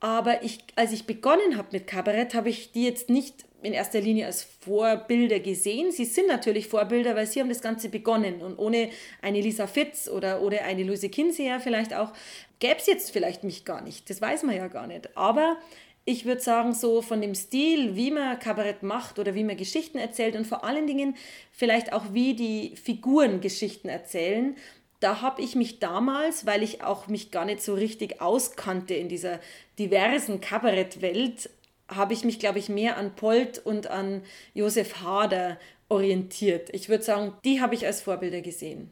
Aber 0.00 0.42
ich, 0.42 0.58
als 0.74 0.92
ich 0.92 1.06
begonnen 1.06 1.56
habe 1.56 1.68
mit 1.72 1.86
Kabarett, 1.86 2.34
habe 2.34 2.48
ich 2.48 2.72
die 2.72 2.84
jetzt 2.84 3.08
nicht 3.08 3.44
in 3.62 3.72
erster 3.72 4.00
Linie 4.00 4.26
als 4.26 4.42
Vorbilder 4.42 5.40
gesehen. 5.40 5.92
Sie 5.92 6.04
sind 6.04 6.28
natürlich 6.28 6.68
Vorbilder, 6.68 7.14
weil 7.14 7.26
sie 7.26 7.40
haben 7.40 7.48
das 7.48 7.60
Ganze 7.62 7.88
begonnen. 7.88 8.42
Und 8.42 8.58
ohne 8.58 8.90
eine 9.20 9.40
Lisa 9.40 9.66
Fitz 9.66 10.08
oder, 10.08 10.42
oder 10.42 10.64
eine 10.64 10.82
Luise 10.82 11.08
Kinseher 11.08 11.60
vielleicht 11.60 11.94
auch, 11.94 12.12
gäbe 12.58 12.76
es 12.78 12.86
jetzt 12.86 13.10
vielleicht 13.10 13.44
mich 13.44 13.64
gar 13.64 13.80
nicht. 13.80 14.10
Das 14.10 14.20
weiß 14.20 14.42
man 14.42 14.56
ja 14.56 14.68
gar 14.68 14.86
nicht. 14.86 15.16
Aber 15.16 15.56
ich 16.04 16.24
würde 16.24 16.40
sagen, 16.40 16.74
so 16.74 17.00
von 17.00 17.20
dem 17.20 17.34
Stil, 17.34 17.94
wie 17.94 18.10
man 18.10 18.38
Kabarett 18.38 18.82
macht 18.82 19.18
oder 19.18 19.34
wie 19.34 19.44
man 19.44 19.56
Geschichten 19.56 19.98
erzählt 19.98 20.34
und 20.34 20.46
vor 20.46 20.64
allen 20.64 20.86
Dingen 20.86 21.16
vielleicht 21.52 21.92
auch, 21.92 22.12
wie 22.12 22.34
die 22.34 22.74
Figuren 22.76 23.40
Geschichten 23.40 23.88
erzählen, 23.88 24.56
da 24.98 25.20
habe 25.20 25.42
ich 25.42 25.54
mich 25.56 25.78
damals, 25.80 26.46
weil 26.46 26.62
ich 26.62 26.82
auch 26.82 27.08
mich 27.08 27.30
gar 27.30 27.44
nicht 27.44 27.62
so 27.62 27.74
richtig 27.74 28.20
auskannte 28.20 28.94
in 28.94 29.08
dieser 29.08 29.40
diversen 29.78 30.40
Kabarettwelt, 30.40 31.50
habe 31.94 32.12
ich 32.12 32.24
mich, 32.24 32.38
glaube 32.38 32.58
ich, 32.58 32.68
mehr 32.68 32.96
an 32.96 33.14
Polt 33.14 33.58
und 33.58 33.86
an 33.88 34.22
Josef 34.54 35.02
Hader 35.02 35.58
orientiert. 35.88 36.70
Ich 36.72 36.88
würde 36.88 37.04
sagen, 37.04 37.34
die 37.44 37.60
habe 37.60 37.74
ich 37.74 37.86
als 37.86 38.00
Vorbilder 38.00 38.40
gesehen. 38.40 38.90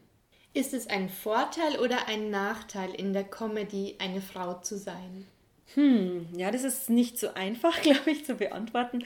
Ist 0.53 0.73
es 0.73 0.87
ein 0.87 1.09
Vorteil 1.09 1.79
oder 1.79 2.07
ein 2.07 2.29
Nachteil 2.29 2.93
in 2.93 3.13
der 3.13 3.23
Comedy, 3.23 3.95
eine 3.99 4.21
Frau 4.21 4.55
zu 4.55 4.77
sein? 4.77 5.25
Hm, 5.75 6.27
ja, 6.35 6.51
das 6.51 6.63
ist 6.63 6.89
nicht 6.89 7.17
so 7.17 7.33
einfach, 7.33 7.81
glaube 7.81 8.11
ich, 8.11 8.25
zu 8.25 8.35
beantworten. 8.35 9.05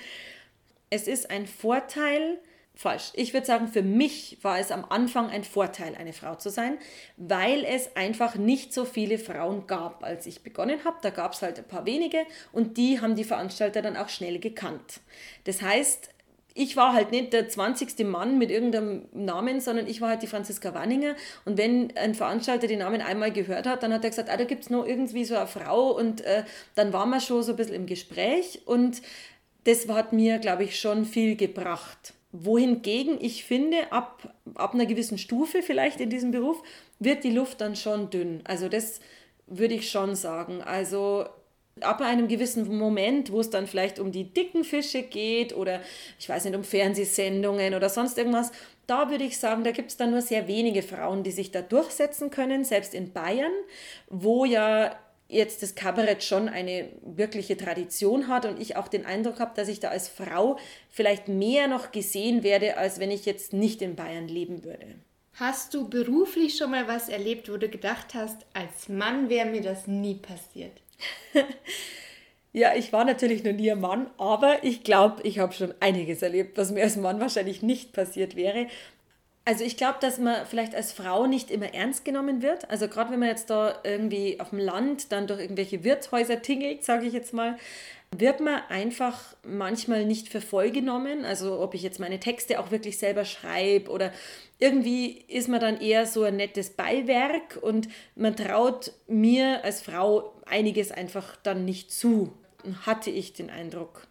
Es 0.89 1.07
ist 1.07 1.29
ein 1.29 1.45
Vorteil, 1.45 2.39
falsch. 2.75 3.11
Ich 3.13 3.33
würde 3.33 3.47
sagen, 3.47 3.67
für 3.67 3.81
mich 3.81 4.37
war 4.41 4.59
es 4.59 4.71
am 4.71 4.85
Anfang 4.85 5.29
ein 5.29 5.43
Vorteil, 5.43 5.95
eine 5.95 6.13
Frau 6.13 6.35
zu 6.35 6.49
sein, 6.49 6.77
weil 7.17 7.63
es 7.63 7.95
einfach 7.95 8.35
nicht 8.35 8.73
so 8.73 8.85
viele 8.85 9.17
Frauen 9.17 9.65
gab, 9.65 10.03
als 10.03 10.25
ich 10.25 10.43
begonnen 10.43 10.83
habe. 10.83 10.97
Da 11.01 11.09
gab 11.09 11.33
es 11.33 11.41
halt 11.41 11.57
ein 11.57 11.67
paar 11.67 11.85
wenige 11.85 12.19
und 12.51 12.77
die 12.77 13.01
haben 13.01 13.15
die 13.15 13.23
Veranstalter 13.23 13.81
dann 13.81 13.97
auch 13.97 14.09
schnell 14.09 14.39
gekannt. 14.39 14.99
Das 15.45 15.61
heißt, 15.61 16.09
ich 16.57 16.77
war 16.77 16.93
halt 16.93 17.11
nicht 17.11 17.33
der 17.33 17.49
20. 17.49 18.05
Mann 18.05 18.37
mit 18.37 18.49
irgendeinem 18.49 19.07
Namen, 19.11 19.59
sondern 19.59 19.87
ich 19.87 19.99
war 19.99 20.09
halt 20.09 20.21
die 20.21 20.27
Franziska 20.27 20.73
Wanninger. 20.73 21.15
Und 21.43 21.57
wenn 21.57 21.95
ein 21.97 22.15
Veranstalter 22.15 22.67
den 22.67 22.79
Namen 22.79 23.01
einmal 23.01 23.31
gehört 23.31 23.67
hat, 23.67 23.83
dann 23.83 23.93
hat 23.93 24.05
er 24.05 24.09
gesagt, 24.09 24.29
ah, 24.29 24.37
da 24.37 24.45
gibt 24.45 24.63
es 24.63 24.69
noch 24.69 24.85
irgendwie 24.85 25.25
so 25.25 25.35
eine 25.35 25.47
Frau. 25.47 25.91
Und 25.91 26.21
äh, 26.21 26.45
dann 26.75 26.93
waren 26.93 27.09
wir 27.09 27.19
schon 27.19 27.43
so 27.43 27.51
ein 27.51 27.57
bisschen 27.57 27.75
im 27.75 27.85
Gespräch. 27.87 28.61
Und 28.65 29.01
das 29.65 29.85
hat 29.89 30.13
mir, 30.13 30.39
glaube 30.39 30.63
ich, 30.63 30.79
schon 30.79 31.03
viel 31.03 31.35
gebracht 31.35 32.14
wohingegen 32.43 33.17
ich 33.19 33.43
finde, 33.45 33.91
ab, 33.91 34.33
ab 34.55 34.73
einer 34.73 34.85
gewissen 34.85 35.17
Stufe 35.17 35.61
vielleicht 35.61 35.99
in 36.01 36.09
diesem 36.09 36.31
Beruf 36.31 36.61
wird 36.99 37.23
die 37.23 37.31
Luft 37.31 37.61
dann 37.61 37.75
schon 37.75 38.09
dünn. 38.09 38.41
Also 38.45 38.69
das 38.69 38.99
würde 39.47 39.75
ich 39.75 39.89
schon 39.89 40.15
sagen. 40.15 40.61
Also 40.61 41.25
ab 41.81 42.01
einem 42.01 42.27
gewissen 42.27 42.77
Moment, 42.77 43.31
wo 43.31 43.39
es 43.39 43.49
dann 43.49 43.67
vielleicht 43.67 43.99
um 43.99 44.11
die 44.11 44.33
dicken 44.33 44.63
Fische 44.63 45.03
geht 45.03 45.55
oder 45.55 45.81
ich 46.19 46.27
weiß 46.27 46.45
nicht, 46.45 46.55
um 46.55 46.63
Fernsehsendungen 46.63 47.73
oder 47.73 47.89
sonst 47.89 48.17
irgendwas, 48.17 48.51
da 48.87 49.09
würde 49.09 49.23
ich 49.23 49.37
sagen, 49.39 49.63
da 49.63 49.71
gibt 49.71 49.91
es 49.91 49.97
dann 49.97 50.11
nur 50.11 50.21
sehr 50.21 50.47
wenige 50.47 50.83
Frauen, 50.83 51.23
die 51.23 51.31
sich 51.31 51.51
da 51.51 51.61
durchsetzen 51.61 52.29
können, 52.29 52.63
selbst 52.63 52.93
in 52.93 53.11
Bayern, 53.11 53.51
wo 54.09 54.45
ja 54.45 54.95
jetzt 55.27 55.63
das 55.63 55.75
Kabarett 55.75 56.23
schon 56.23 56.49
eine 56.49 56.89
wirkliche 57.03 57.57
Tradition 57.57 58.27
hat 58.27 58.45
und 58.45 58.59
ich 58.59 58.75
auch 58.75 58.87
den 58.87 59.05
Eindruck 59.05 59.39
habe, 59.39 59.55
dass 59.55 59.67
ich 59.67 59.79
da 59.79 59.89
als 59.89 60.07
Frau 60.07 60.57
vielleicht 60.89 61.27
mehr 61.27 61.67
noch 61.67 61.91
gesehen 61.91 62.43
werde, 62.43 62.77
als 62.77 62.99
wenn 62.99 63.11
ich 63.11 63.25
jetzt 63.25 63.53
nicht 63.53 63.81
in 63.81 63.95
Bayern 63.95 64.27
leben 64.27 64.63
würde. 64.63 64.95
Hast 65.33 65.73
du 65.73 65.89
beruflich 65.89 66.55
schon 66.55 66.71
mal 66.71 66.87
was 66.87 67.09
erlebt, 67.09 67.51
wo 67.51 67.57
du 67.57 67.67
gedacht 67.67 68.13
hast, 68.13 68.37
als 68.53 68.87
Mann 68.87 69.29
wäre 69.29 69.47
mir 69.47 69.61
das 69.61 69.85
nie 69.85 70.15
passiert? 70.15 70.71
ja, 72.53 72.73
ich 72.73 72.93
war 72.93 73.03
natürlich 73.03 73.43
noch 73.43 73.51
nie 73.51 73.69
ein 73.69 73.81
Mann, 73.81 74.09
aber 74.17 74.63
ich 74.63 74.83
glaube, 74.83 75.23
ich 75.23 75.39
habe 75.39 75.51
schon 75.51 75.73
einiges 75.81 76.21
erlebt, 76.21 76.57
was 76.57 76.71
mir 76.71 76.83
als 76.83 76.95
Mann 76.95 77.19
wahrscheinlich 77.19 77.61
nicht 77.61 77.91
passiert 77.91 78.37
wäre. 78.37 78.67
Also 79.47 79.63
ich 79.63 79.77
glaube, 79.77 79.99
dass 80.01 80.17
man 80.17 80.45
vielleicht 80.47 80.73
als 80.73 80.91
Frau 80.91 81.27
nicht 81.27 81.51
immer 81.51 81.71
ernst 81.73 82.03
genommen 82.03 82.41
wird. 82.41 82.69
Also 82.71 82.87
gerade 82.87 83.11
wenn 83.11 83.19
man 83.19 83.29
jetzt 83.29 83.51
da 83.51 83.79
irgendwie 83.83 84.39
auf 84.39 84.49
dem 84.49 84.57
Land 84.57 85.11
dann 85.11 85.27
durch 85.27 85.39
irgendwelche 85.39 85.83
Wirtshäuser 85.83 86.41
tingelt, 86.41 86.83
sage 86.83 87.05
ich 87.05 87.13
jetzt 87.13 87.31
mal, 87.31 87.57
wird 88.19 88.39
man 88.39 88.61
einfach 88.69 89.35
manchmal 89.43 90.05
nicht 90.05 90.29
für 90.29 90.41
voll 90.41 90.71
genommen. 90.71 91.25
Also 91.25 91.59
ob 91.59 91.75
ich 91.75 91.83
jetzt 91.83 91.99
meine 91.99 92.19
Texte 92.19 92.59
auch 92.59 92.71
wirklich 92.71 92.97
selber 92.97 93.23
schreibe 93.23 93.91
oder 93.91 94.11
irgendwie 94.57 95.23
ist 95.27 95.47
man 95.47 95.59
dann 95.59 95.79
eher 95.79 96.07
so 96.07 96.23
ein 96.23 96.37
nettes 96.37 96.71
Beiwerk 96.71 97.59
und 97.61 97.87
man 98.15 98.35
traut 98.35 98.93
mir 99.07 99.63
als 99.63 99.81
Frau 99.81 100.33
einiges 100.47 100.91
einfach 100.91 101.35
dann 101.43 101.65
nicht 101.65 101.91
zu, 101.91 102.33
hatte 102.85 103.11
ich 103.11 103.33
den 103.33 103.51
Eindruck. 103.51 104.07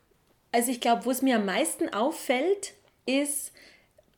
Also 0.53 0.71
ich 0.71 0.81
glaube, 0.81 1.07
wo 1.07 1.11
es 1.11 1.23
mir 1.23 1.37
am 1.37 1.47
meisten 1.47 1.89
auffällt, 1.93 2.75
ist, 3.07 3.53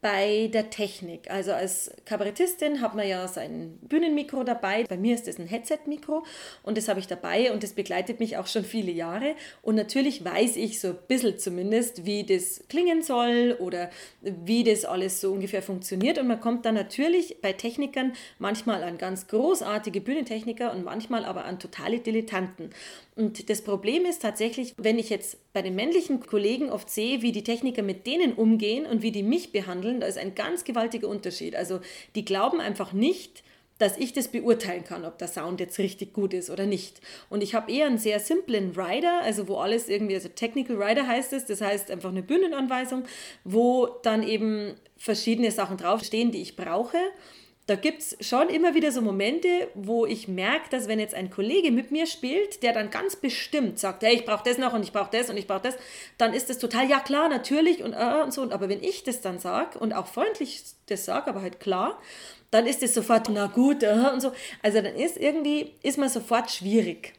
bei 0.06 0.48
der 0.52 0.70
Technik. 0.70 1.28
Also 1.32 1.52
als 1.52 1.90
Kabarettistin 2.04 2.80
hat 2.80 2.94
man 2.94 3.08
ja 3.08 3.26
sein 3.26 3.76
Bühnenmikro 3.82 4.44
dabei. 4.44 4.84
Bei 4.84 4.96
mir 4.96 5.16
ist 5.16 5.26
es 5.26 5.40
ein 5.40 5.48
Headset-Mikro 5.48 6.24
und 6.62 6.78
das 6.78 6.86
habe 6.86 7.00
ich 7.00 7.08
dabei 7.08 7.50
und 7.52 7.64
das 7.64 7.72
begleitet 7.72 8.20
mich 8.20 8.36
auch 8.36 8.46
schon 8.46 8.62
viele 8.62 8.92
Jahre. 8.92 9.34
Und 9.62 9.74
natürlich 9.74 10.24
weiß 10.24 10.54
ich 10.58 10.80
so 10.80 10.90
ein 10.90 10.98
bisschen 11.08 11.40
zumindest, 11.40 12.06
wie 12.06 12.22
das 12.22 12.62
klingen 12.68 13.02
soll 13.02 13.56
oder 13.58 13.90
wie 14.20 14.62
das 14.62 14.84
alles 14.84 15.20
so 15.20 15.32
ungefähr 15.32 15.60
funktioniert. 15.60 16.18
Und 16.18 16.28
man 16.28 16.38
kommt 16.40 16.66
dann 16.66 16.76
natürlich 16.76 17.42
bei 17.42 17.52
Technikern 17.52 18.12
manchmal 18.38 18.84
an 18.84 18.98
ganz 18.98 19.26
großartige 19.26 20.00
Bühnentechniker 20.00 20.72
und 20.72 20.84
manchmal 20.84 21.24
aber 21.24 21.46
an 21.46 21.58
totale 21.58 21.98
Dilettanten. 21.98 22.70
Und 23.16 23.48
das 23.48 23.62
Problem 23.62 24.04
ist 24.04 24.20
tatsächlich, 24.20 24.74
wenn 24.76 24.98
ich 24.98 25.08
jetzt 25.08 25.38
bei 25.54 25.62
den 25.62 25.74
männlichen 25.74 26.20
Kollegen 26.20 26.68
oft 26.68 26.90
sehe, 26.90 27.22
wie 27.22 27.32
die 27.32 27.42
Techniker 27.42 27.82
mit 27.82 28.06
denen 28.06 28.34
umgehen 28.34 28.84
und 28.84 29.00
wie 29.00 29.10
die 29.10 29.22
mich 29.22 29.52
behandeln, 29.52 30.00
da 30.00 30.06
ist 30.06 30.18
ein 30.18 30.34
ganz 30.34 30.64
gewaltiger 30.64 31.08
Unterschied. 31.08 31.56
Also 31.56 31.80
die 32.14 32.26
glauben 32.26 32.60
einfach 32.60 32.92
nicht, 32.92 33.42
dass 33.78 33.96
ich 33.96 34.12
das 34.12 34.28
beurteilen 34.28 34.84
kann, 34.84 35.06
ob 35.06 35.18
der 35.18 35.28
Sound 35.28 35.60
jetzt 35.60 35.78
richtig 35.78 36.12
gut 36.12 36.34
ist 36.34 36.50
oder 36.50 36.66
nicht. 36.66 37.00
Und 37.30 37.42
ich 37.42 37.54
habe 37.54 37.72
eher 37.72 37.86
einen 37.86 37.98
sehr 37.98 38.20
simplen 38.20 38.72
Rider, 38.76 39.22
also 39.22 39.48
wo 39.48 39.56
alles 39.56 39.88
irgendwie, 39.88 40.14
also 40.14 40.28
Technical 40.28 40.82
Rider 40.82 41.06
heißt 41.06 41.32
es, 41.32 41.46
das 41.46 41.62
heißt 41.62 41.90
einfach 41.90 42.10
eine 42.10 42.22
Bühnenanweisung, 42.22 43.04
wo 43.44 43.86
dann 44.02 44.22
eben 44.22 44.74
verschiedene 44.98 45.50
Sachen 45.50 45.78
draufstehen, 45.78 46.32
die 46.32 46.42
ich 46.42 46.56
brauche 46.56 46.98
da 47.66 47.74
gibt 47.74 48.00
es 48.00 48.16
schon 48.20 48.48
immer 48.48 48.74
wieder 48.74 48.92
so 48.92 49.02
Momente, 49.02 49.48
wo 49.74 50.06
ich 50.06 50.28
merke, 50.28 50.70
dass 50.70 50.86
wenn 50.86 51.00
jetzt 51.00 51.14
ein 51.14 51.30
Kollege 51.30 51.72
mit 51.72 51.90
mir 51.90 52.06
spielt, 52.06 52.62
der 52.62 52.72
dann 52.72 52.90
ganz 52.90 53.16
bestimmt 53.16 53.80
sagt, 53.80 54.04
hey, 54.04 54.14
ich 54.14 54.24
brauche 54.24 54.44
das 54.44 54.56
noch 54.56 54.72
und 54.72 54.84
ich 54.84 54.92
brauche 54.92 55.10
das 55.10 55.30
und 55.30 55.36
ich 55.36 55.48
brauche 55.48 55.62
das, 55.62 55.74
dann 56.16 56.32
ist 56.32 56.48
das 56.48 56.58
total, 56.58 56.88
ja 56.88 57.00
klar, 57.00 57.28
natürlich 57.28 57.82
und, 57.82 57.92
äh, 57.92 58.22
und 58.22 58.32
so. 58.32 58.42
Aber 58.52 58.68
wenn 58.68 58.84
ich 58.84 59.02
das 59.02 59.20
dann 59.20 59.40
sage 59.40 59.80
und 59.80 59.92
auch 59.94 60.06
freundlich 60.06 60.62
das 60.86 61.04
sage, 61.04 61.28
aber 61.28 61.42
halt 61.42 61.58
klar, 61.58 62.00
dann 62.52 62.66
ist 62.66 62.84
es 62.84 62.94
sofort, 62.94 63.28
na 63.30 63.48
gut, 63.48 63.82
äh, 63.82 64.10
und 64.12 64.20
so. 64.20 64.30
Also 64.62 64.80
dann 64.80 64.94
ist 64.94 65.16
irgendwie, 65.16 65.72
ist 65.82 65.98
man 65.98 66.08
sofort 66.08 66.52
schwierig. 66.52 67.14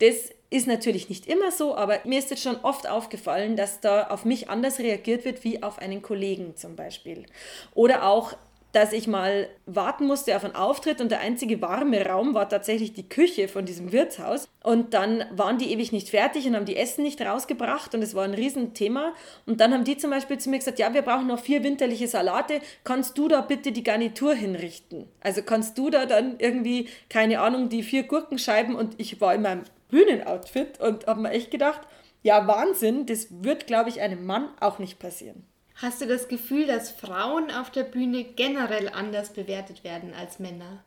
Das 0.00 0.30
ist 0.50 0.66
natürlich 0.66 1.08
nicht 1.08 1.28
immer 1.28 1.52
so, 1.52 1.76
aber 1.76 2.00
mir 2.04 2.18
ist 2.18 2.30
jetzt 2.30 2.42
schon 2.42 2.56
oft 2.62 2.88
aufgefallen, 2.88 3.54
dass 3.54 3.80
da 3.80 4.08
auf 4.08 4.24
mich 4.24 4.48
anders 4.48 4.80
reagiert 4.80 5.24
wird 5.24 5.44
wie 5.44 5.62
auf 5.62 5.78
einen 5.78 6.02
Kollegen 6.02 6.56
zum 6.56 6.74
Beispiel. 6.74 7.26
Oder 7.74 8.04
auch 8.04 8.34
dass 8.72 8.92
ich 8.92 9.06
mal 9.06 9.48
warten 9.66 10.06
musste 10.06 10.36
auf 10.36 10.44
einen 10.44 10.54
Auftritt 10.54 11.00
und 11.00 11.10
der 11.10 11.20
einzige 11.20 11.60
warme 11.62 12.04
Raum 12.04 12.34
war 12.34 12.48
tatsächlich 12.48 12.92
die 12.92 13.08
Küche 13.08 13.48
von 13.48 13.64
diesem 13.64 13.92
Wirtshaus. 13.92 14.46
Und 14.62 14.92
dann 14.92 15.24
waren 15.32 15.58
die 15.58 15.72
ewig 15.72 15.90
nicht 15.90 16.10
fertig 16.10 16.46
und 16.46 16.54
haben 16.54 16.66
die 16.66 16.76
Essen 16.76 17.02
nicht 17.02 17.20
rausgebracht 17.20 17.94
und 17.94 18.02
es 18.02 18.14
war 18.14 18.24
ein 18.24 18.34
Riesenthema. 18.34 19.14
Und 19.46 19.60
dann 19.60 19.72
haben 19.72 19.84
die 19.84 19.96
zum 19.96 20.10
Beispiel 20.10 20.38
zu 20.38 20.50
mir 20.50 20.58
gesagt, 20.58 20.78
ja, 20.78 20.92
wir 20.92 21.02
brauchen 21.02 21.26
noch 21.26 21.40
vier 21.40 21.64
winterliche 21.64 22.08
Salate, 22.08 22.60
kannst 22.84 23.16
du 23.16 23.28
da 23.28 23.40
bitte 23.40 23.72
die 23.72 23.82
Garnitur 23.84 24.34
hinrichten? 24.34 25.08
Also 25.20 25.42
kannst 25.42 25.78
du 25.78 25.88
da 25.88 26.04
dann 26.04 26.38
irgendwie, 26.38 26.88
keine 27.08 27.40
Ahnung, 27.40 27.70
die 27.70 27.82
vier 27.82 28.02
Gurkenscheiben 28.02 28.74
und 28.74 28.94
ich 28.98 29.20
war 29.20 29.34
in 29.34 29.42
meinem 29.42 29.62
Bühnenoutfit 29.88 30.78
und 30.80 31.06
habe 31.06 31.22
mir 31.22 31.30
echt 31.30 31.50
gedacht, 31.50 31.80
ja, 32.22 32.46
Wahnsinn, 32.46 33.06
das 33.06 33.28
wird, 33.42 33.66
glaube 33.66 33.88
ich, 33.88 34.00
einem 34.00 34.26
Mann 34.26 34.50
auch 34.60 34.78
nicht 34.78 34.98
passieren. 34.98 35.46
Hast 35.80 36.00
du 36.00 36.06
das 36.06 36.26
Gefühl, 36.26 36.66
dass 36.66 36.90
Frauen 36.90 37.52
auf 37.52 37.70
der 37.70 37.84
Bühne 37.84 38.24
generell 38.24 38.88
anders 38.88 39.32
bewertet 39.32 39.84
werden 39.84 40.12
als 40.12 40.40
Männer? 40.40 40.82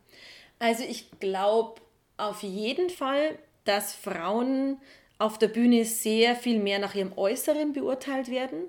Also 0.59 0.83
ich 0.83 1.09
glaube 1.21 1.79
auf 2.17 2.43
jeden 2.43 2.89
Fall, 2.89 3.39
dass 3.63 3.93
Frauen 3.93 4.77
auf 5.17 5.37
der 5.37 5.47
Bühne 5.47 5.85
sehr 5.85 6.35
viel 6.35 6.59
mehr 6.59 6.79
nach 6.79 6.93
ihrem 6.93 7.17
Äußeren 7.17 7.71
beurteilt 7.71 8.29
werden. 8.29 8.63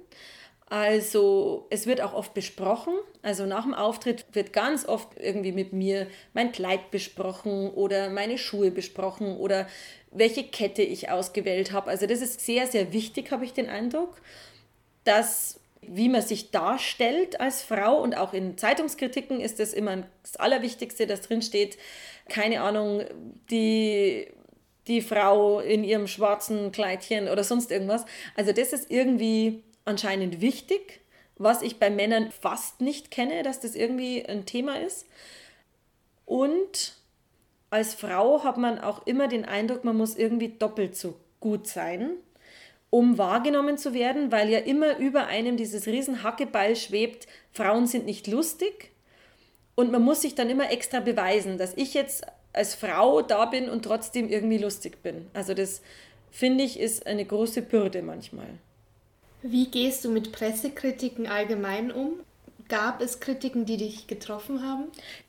Also 0.67 1.67
es 1.71 1.87
wird 1.87 2.01
auch 2.01 2.15
oft 2.15 2.35
besprochen. 2.35 2.95
Also 3.23 3.45
nach 3.45 3.65
dem 3.65 3.75
Auftritt 3.75 4.25
wird 4.33 4.53
ganz 4.53 4.87
oft 4.87 5.19
irgendwie 5.19 5.53
mit 5.53 5.73
mir 5.73 6.07
mein 6.35 6.53
Kleid 6.53 6.93
besprochen 6.93 7.69
oder 7.71 8.11
meine 8.11 8.39
Schuhe 8.39 8.71
besprochen 8.71 9.37
oder 9.39 9.67
welche 10.13 10.45
Kette 10.45 10.83
ich 10.83 11.11
ausgewählt 11.11 11.73
habe. 11.73 11.91
Also 11.91 12.07
das 12.07 12.21
ist 12.21 12.41
sehr, 12.41 12.69
sehr 12.69 12.93
wichtig, 12.93 13.33
habe 13.33 13.45
ich 13.45 13.55
den 13.55 13.69
Eindruck, 13.69 14.21
dass 15.05 15.59
wie 15.83 16.09
man 16.09 16.23
sich 16.23 16.51
darstellt 16.51 17.41
als 17.41 17.63
Frau 17.63 18.01
und 18.01 18.17
auch 18.17 18.33
in 18.33 18.57
Zeitungskritiken 18.57 19.41
ist 19.41 19.59
das 19.59 19.73
immer 19.73 20.05
das 20.23 20.37
Allerwichtigste, 20.37 21.07
dass 21.07 21.23
drin 21.23 21.43
steht, 21.43 21.77
keine 22.29 22.63
Ahnung, 22.63 23.05
die 23.51 24.29
die 24.89 25.01
Frau 25.01 25.61
in 25.61 25.85
ihrem 25.85 26.07
schwarzen 26.07 26.73
Kleidchen 26.73 27.29
oder 27.29 27.45
sonst 27.45 27.71
irgendwas. 27.71 28.05
Also 28.37 28.53
das 28.53 28.73
ist 28.73 28.91
irgendwie 28.91 29.63
anscheinend 29.85 30.41
wichtig, 30.41 31.01
was 31.37 31.63
ich 31.63 31.79
bei 31.79 31.91
Männern 31.91 32.31
fast 32.31 32.81
nicht 32.81 33.11
kenne, 33.11 33.43
dass 33.43 33.61
das 33.61 33.75
irgendwie 33.75 34.25
ein 34.25 34.47
Thema 34.47 34.81
ist. 34.81 35.07
Und 36.25 36.95
als 37.71 37.95
Frau 37.95 38.45
hat 38.45 38.57
man 38.57 38.79
auch 38.79 39.07
immer 39.07 39.29
den 39.29 39.45
Eindruck, 39.45 39.85
man 39.85 39.97
muss 39.97 40.17
irgendwie 40.17 40.49
doppelt 40.49 40.97
so 40.97 41.15
gut 41.41 41.67
sein, 41.67 42.11
um 42.93 43.17
wahrgenommen 43.17 43.79
zu 43.79 43.95
werden, 43.95 44.31
weil 44.31 44.51
ja 44.51 44.59
immer 44.59 44.99
über 44.99 45.27
einem 45.27 45.57
dieses 45.57 45.87
riesen 45.87 46.23
Hackebeil 46.23 46.77
schwebt, 46.77 47.27
Frauen 47.51 47.87
sind 47.87 48.05
nicht 48.05 48.27
lustig. 48.27 48.91
Und 49.75 49.91
man 49.91 50.03
muss 50.03 50.21
sich 50.21 50.35
dann 50.35 50.51
immer 50.51 50.71
extra 50.71 51.01
beweisen, 51.01 51.57
dass 51.57 51.75
ich 51.75 51.95
jetzt 51.95 52.27
als 52.53 52.75
Frau 52.75 53.23
da 53.23 53.47
bin 53.47 53.71
und 53.71 53.87
trotzdem 53.87 54.29
irgendwie 54.29 54.59
lustig 54.59 55.03
bin. 55.03 55.31
Also 55.33 55.55
das 55.55 55.81
finde 56.31 56.65
ich 56.65 56.79
ist 56.79 57.07
eine 57.07 57.25
große 57.25 57.63
Bürde 57.63 58.03
manchmal. 58.03 58.59
Wie 59.41 59.71
gehst 59.71 60.05
du 60.05 60.11
mit 60.11 60.31
Pressekritiken 60.31 61.27
allgemein 61.27 61.91
um? 61.93 62.21
Gab 62.73 63.03
es 63.03 63.21
Kritiken, 63.21 63.67
die 63.67 63.77
dich 63.77 64.07
getroffen 64.07 64.67
haben? 64.67 64.85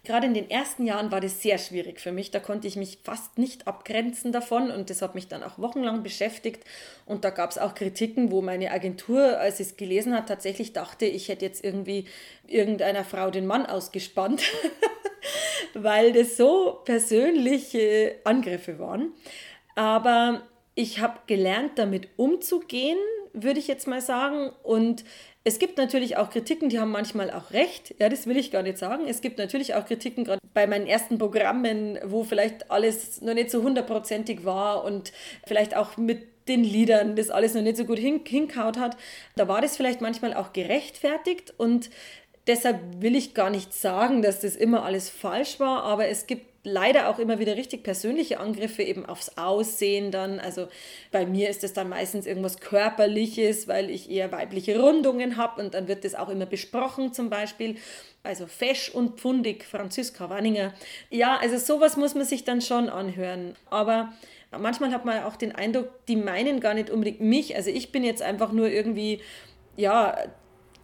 Gerade 0.05 0.27
in 0.27 0.33
den 0.33 0.50
ersten 0.50 0.85
Jahren 0.85 1.12
war 1.12 1.19
das 1.19 1.41
sehr 1.41 1.57
schwierig 1.57 2.00
für 2.00 2.13
mich. 2.13 2.31
Da 2.31 2.39
konnte 2.39 2.69
ich 2.69 2.77
mich 2.77 3.00
fast 3.03 3.38
nicht 3.38 3.67
abgrenzen 3.67 4.31
davon 4.31 4.71
und 4.71 4.89
das 4.89 5.01
hat 5.01 5.13
mich 5.13 5.27
dann 5.27 5.43
auch 5.43 5.59
wochenlang 5.59 6.03
beschäftigt. 6.03 6.63
Und 7.05 7.25
da 7.25 7.31
gab 7.31 7.51
es 7.51 7.57
auch 7.57 7.75
Kritiken, 7.75 8.31
wo 8.31 8.41
meine 8.41 8.71
Agentur, 8.71 9.39
als 9.39 9.57
sie 9.57 9.63
es 9.63 9.75
gelesen 9.75 10.15
hat, 10.15 10.29
tatsächlich 10.29 10.71
dachte, 10.71 11.05
ich 11.05 11.27
hätte 11.27 11.43
jetzt 11.43 11.65
irgendwie 11.65 12.05
irgendeiner 12.47 13.03
Frau 13.03 13.29
den 13.29 13.45
Mann 13.45 13.65
ausgespannt, 13.65 14.41
weil 15.73 16.13
das 16.13 16.38
so 16.38 16.79
persönliche 16.85 18.21
Angriffe 18.23 18.79
waren. 18.79 19.12
Aber 19.75 20.43
ich 20.75 21.01
habe 21.01 21.19
gelernt, 21.27 21.73
damit 21.75 22.07
umzugehen 22.15 23.00
würde 23.33 23.59
ich 23.59 23.67
jetzt 23.67 23.88
mal 23.88 24.01
sagen. 24.01 24.51
Und 24.63 25.03
es 25.45 25.59
gibt 25.59 25.77
natürlich 25.77 26.15
auch 26.15 26.29
Kritiken, 26.29 26.69
die 26.69 26.79
haben 26.79 26.91
manchmal 26.91 27.29
auch 27.29 27.51
recht. 27.51 27.95
Ja, 28.00 28.07
das 28.07 28.27
will 28.27 28.38
ich 28.38 28.51
gar 28.51 28.63
nicht 28.63 28.77
sagen. 28.77 29.07
Es 29.07 29.19
gibt 29.19 29.38
natürlich 29.38 29.75
auch 29.75 29.85
Kritiken, 29.85 30.23
gerade 30.23 30.39
bei 30.53 30.67
meinen 30.67 30.88
ersten 30.88 31.17
Programmen, 31.17 32.00
wo 32.05 32.23
vielleicht 32.23 32.71
alles 32.71 33.21
noch 33.21 33.33
nicht 33.33 33.51
so 33.51 33.62
hundertprozentig 33.62 34.45
war 34.45 34.85
und 34.85 35.12
vielleicht 35.45 35.75
auch 35.75 35.97
mit 35.97 36.27
den 36.47 36.63
Liedern 36.63 37.15
das 37.15 37.29
alles 37.29 37.53
noch 37.53 37.62
nicht 37.62 37.77
so 37.77 37.85
gut 37.85 38.00
hin, 38.00 38.21
hinkaut 38.25 38.77
hat. 38.77 38.97
Da 39.35 39.47
war 39.47 39.62
das 39.62 39.77
vielleicht 39.77 40.01
manchmal 40.01 40.33
auch 40.33 40.53
gerechtfertigt 40.53 41.53
und 41.57 41.89
deshalb 42.48 43.01
will 43.01 43.16
ich 43.16 43.34
gar 43.34 43.50
nicht 43.50 43.74
sagen, 43.74 44.22
dass 44.22 44.42
das 44.42 44.56
immer 44.56 44.84
alles 44.84 45.10
falsch 45.10 45.60
war, 45.60 45.84
aber 45.84 46.08
es 46.08 46.27
gibt 46.27 46.53
leider 46.66 47.10
auch 47.10 47.20
immer 47.20 47.40
wieder 47.40 47.58
richtig 47.58 47.84
persönliche 47.84 48.40
Angriffe 48.40 48.84
eben 48.84 49.06
aufs 49.06 49.38
Aussehen 49.38 50.12
dann. 50.12 50.40
Also 50.40 50.68
bei 51.12 51.25
mir 51.25 51.50
ist 51.50 51.64
es 51.64 51.74
dann 51.74 51.90
meistens 51.90 52.25
irgendwas 52.25 52.60
Körperliches, 52.60 53.68
weil 53.68 53.90
ich 53.90 54.10
eher 54.10 54.32
weibliche 54.32 54.79
Rundungen 54.79 55.36
habe 55.36 55.62
und 55.62 55.74
dann 55.74 55.88
wird 55.88 56.06
das 56.06 56.16
auch 56.16 56.29
immer 56.29 56.46
besprochen 56.46 57.12
zum 57.14 57.29
Beispiel. 57.29 57.75
Also 58.24 58.48
fesch 58.48 58.90
und 58.90 59.20
pfundig, 59.20 59.66
Franziska 59.66 60.29
Wanninger. 60.29 60.74
Ja, 61.10 61.38
also 61.42 61.58
sowas 61.58 61.98
muss 61.98 62.16
man 62.16 62.25
sich 62.25 62.46
dann 62.46 62.62
schon 62.62 62.88
anhören. 62.88 63.56
Aber 63.70 64.14
manchmal 64.58 64.94
hat 64.94 65.03
man 65.03 65.24
auch 65.24 65.36
den 65.36 65.53
Eindruck, 65.53 65.90
die 66.08 66.16
meinen 66.16 66.62
gar 66.62 66.74
nicht 66.74 66.90
unbedingt 66.90 67.20
mich. 67.20 67.58
Also 67.58 67.70
ich 67.72 67.92
bin 67.92 68.06
jetzt 68.06 68.22
einfach 68.22 68.53
nur 68.53 68.70
irgendwie 68.70 69.20
ja, 69.75 70.16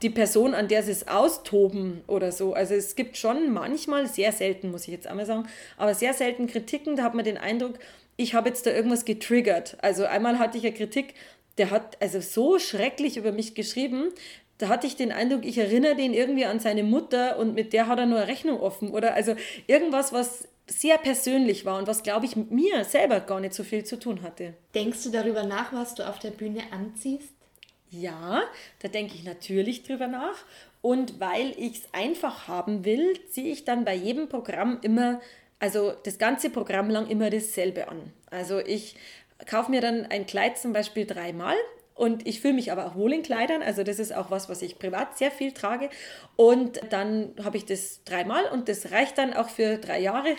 die 0.02 0.10
Person, 0.10 0.54
an 0.54 0.68
der 0.68 0.84
sie 0.84 0.92
es 0.92 1.08
austoben 1.08 2.02
oder 2.08 2.32
so. 2.32 2.54
Also 2.54 2.74
es 2.74 2.96
gibt 2.96 3.18
schon 3.18 3.52
manchmal, 3.52 4.08
sehr 4.08 4.32
selten 4.32 4.72
muss 4.72 4.84
ich 4.84 4.94
jetzt 4.94 5.08
einmal 5.08 5.26
sagen, 5.26 5.48
aber 5.78 5.94
sehr 5.94 6.14
selten 6.14 6.48
Kritiken, 6.48 6.96
da 6.96 7.04
hat 7.04 7.16
man 7.16 7.26
den 7.26 7.38
Eindruck, 7.38 7.76
ich 8.16 8.34
habe 8.34 8.50
jetzt 8.50 8.66
da 8.66 8.72
irgendwas 8.72 9.06
getriggert. 9.06 9.78
Also 9.82 10.06
einmal 10.06 10.40
hatte 10.40 10.58
ich 10.58 10.66
eine 10.66 10.74
Kritik, 10.74 11.14
der 11.58 11.72
hat 11.72 12.02
also 12.02 12.22
so 12.22 12.60
schrecklich 12.60 13.18
über 13.18 13.32
mich 13.32 13.56
geschrieben, 13.56 14.10
da 14.58 14.68
hatte 14.68 14.88
ich 14.88 14.96
den 14.96 15.12
Eindruck, 15.12 15.46
ich 15.46 15.58
erinnere 15.58 15.96
den 15.96 16.14
irgendwie 16.14 16.46
an 16.46 16.60
seine 16.60 16.84
Mutter 16.84 17.38
und 17.40 17.56
mit 17.56 17.72
der 17.72 17.88
hat 17.88 18.00
er 18.00 18.06
nur 18.06 18.20
eine 18.20 18.28
Rechnung 18.28 18.60
offen 18.60 18.92
oder 18.92 19.14
also 19.14 19.36
irgendwas, 19.68 20.12
was 20.12 20.48
sehr 20.68 20.98
persönlich 20.98 21.66
war 21.66 21.78
und 21.80 21.88
was, 21.88 22.04
glaube 22.04 22.26
ich, 22.26 22.36
mit 22.36 22.52
mir 22.52 22.84
selber 22.84 23.22
gar 23.22 23.40
nicht 23.40 23.54
so 23.54 23.64
viel 23.64 23.84
zu 23.84 23.98
tun 23.98 24.22
hatte. 24.22 24.54
Denkst 24.76 25.04
du 25.04 25.10
darüber 25.10 25.44
nach, 25.44 25.74
was 25.74 25.96
du 25.96 26.08
auf 26.08 26.20
der 26.20 26.32
Bühne 26.32 26.62
anziehst? 26.72 27.34
Ja, 27.90 28.44
da 28.80 28.88
denke 28.88 29.16
ich 29.16 29.24
natürlich 29.24 29.84
drüber 29.84 30.08
nach. 30.08 30.38
Und 30.82 31.20
weil 31.20 31.52
ich 31.58 31.80
es 31.80 31.94
einfach 31.94 32.48
haben 32.48 32.86
will, 32.86 33.20
ziehe 33.30 33.52
ich 33.52 33.66
dann 33.66 33.84
bei 33.84 33.96
jedem 33.96 34.30
Programm 34.30 34.80
immer, 34.82 35.20
also 35.60 35.94
das 36.04 36.18
ganze 36.18 36.50
Programm 36.50 36.90
lang 36.90 37.08
immer 37.08 37.30
dasselbe 37.30 37.88
an. 37.88 38.14
Also 38.30 38.60
ich 38.60 38.96
kaufe 39.46 39.72
mir 39.72 39.82
dann 39.82 40.06
ein 40.06 40.26
Kleid 40.26 40.58
zum 40.58 40.72
Beispiel 40.72 41.06
dreimal 41.06 41.56
und 42.00 42.26
ich 42.26 42.40
fühle 42.40 42.54
mich 42.54 42.72
aber 42.72 42.86
auch 42.86 42.96
wohl 42.96 43.12
in 43.12 43.24
Kleidern. 43.24 43.62
Also 43.62 43.84
das 43.84 44.00
ist 44.00 44.16
auch 44.16 44.32
was, 44.32 44.48
was 44.48 44.62
ich 44.62 44.80
privat 44.80 45.18
sehr 45.18 45.32
viel 45.32 45.52
trage. 45.52 45.90
Und 46.38 46.80
dann 46.92 47.34
habe 47.44 47.58
ich 47.58 47.66
das 47.66 48.06
dreimal 48.06 48.46
und 48.46 48.70
das 48.70 48.92
reicht 48.92 49.18
dann 49.18 49.34
auch 49.34 49.50
für 49.50 49.78
drei 49.78 50.00
Jahre, 50.00 50.38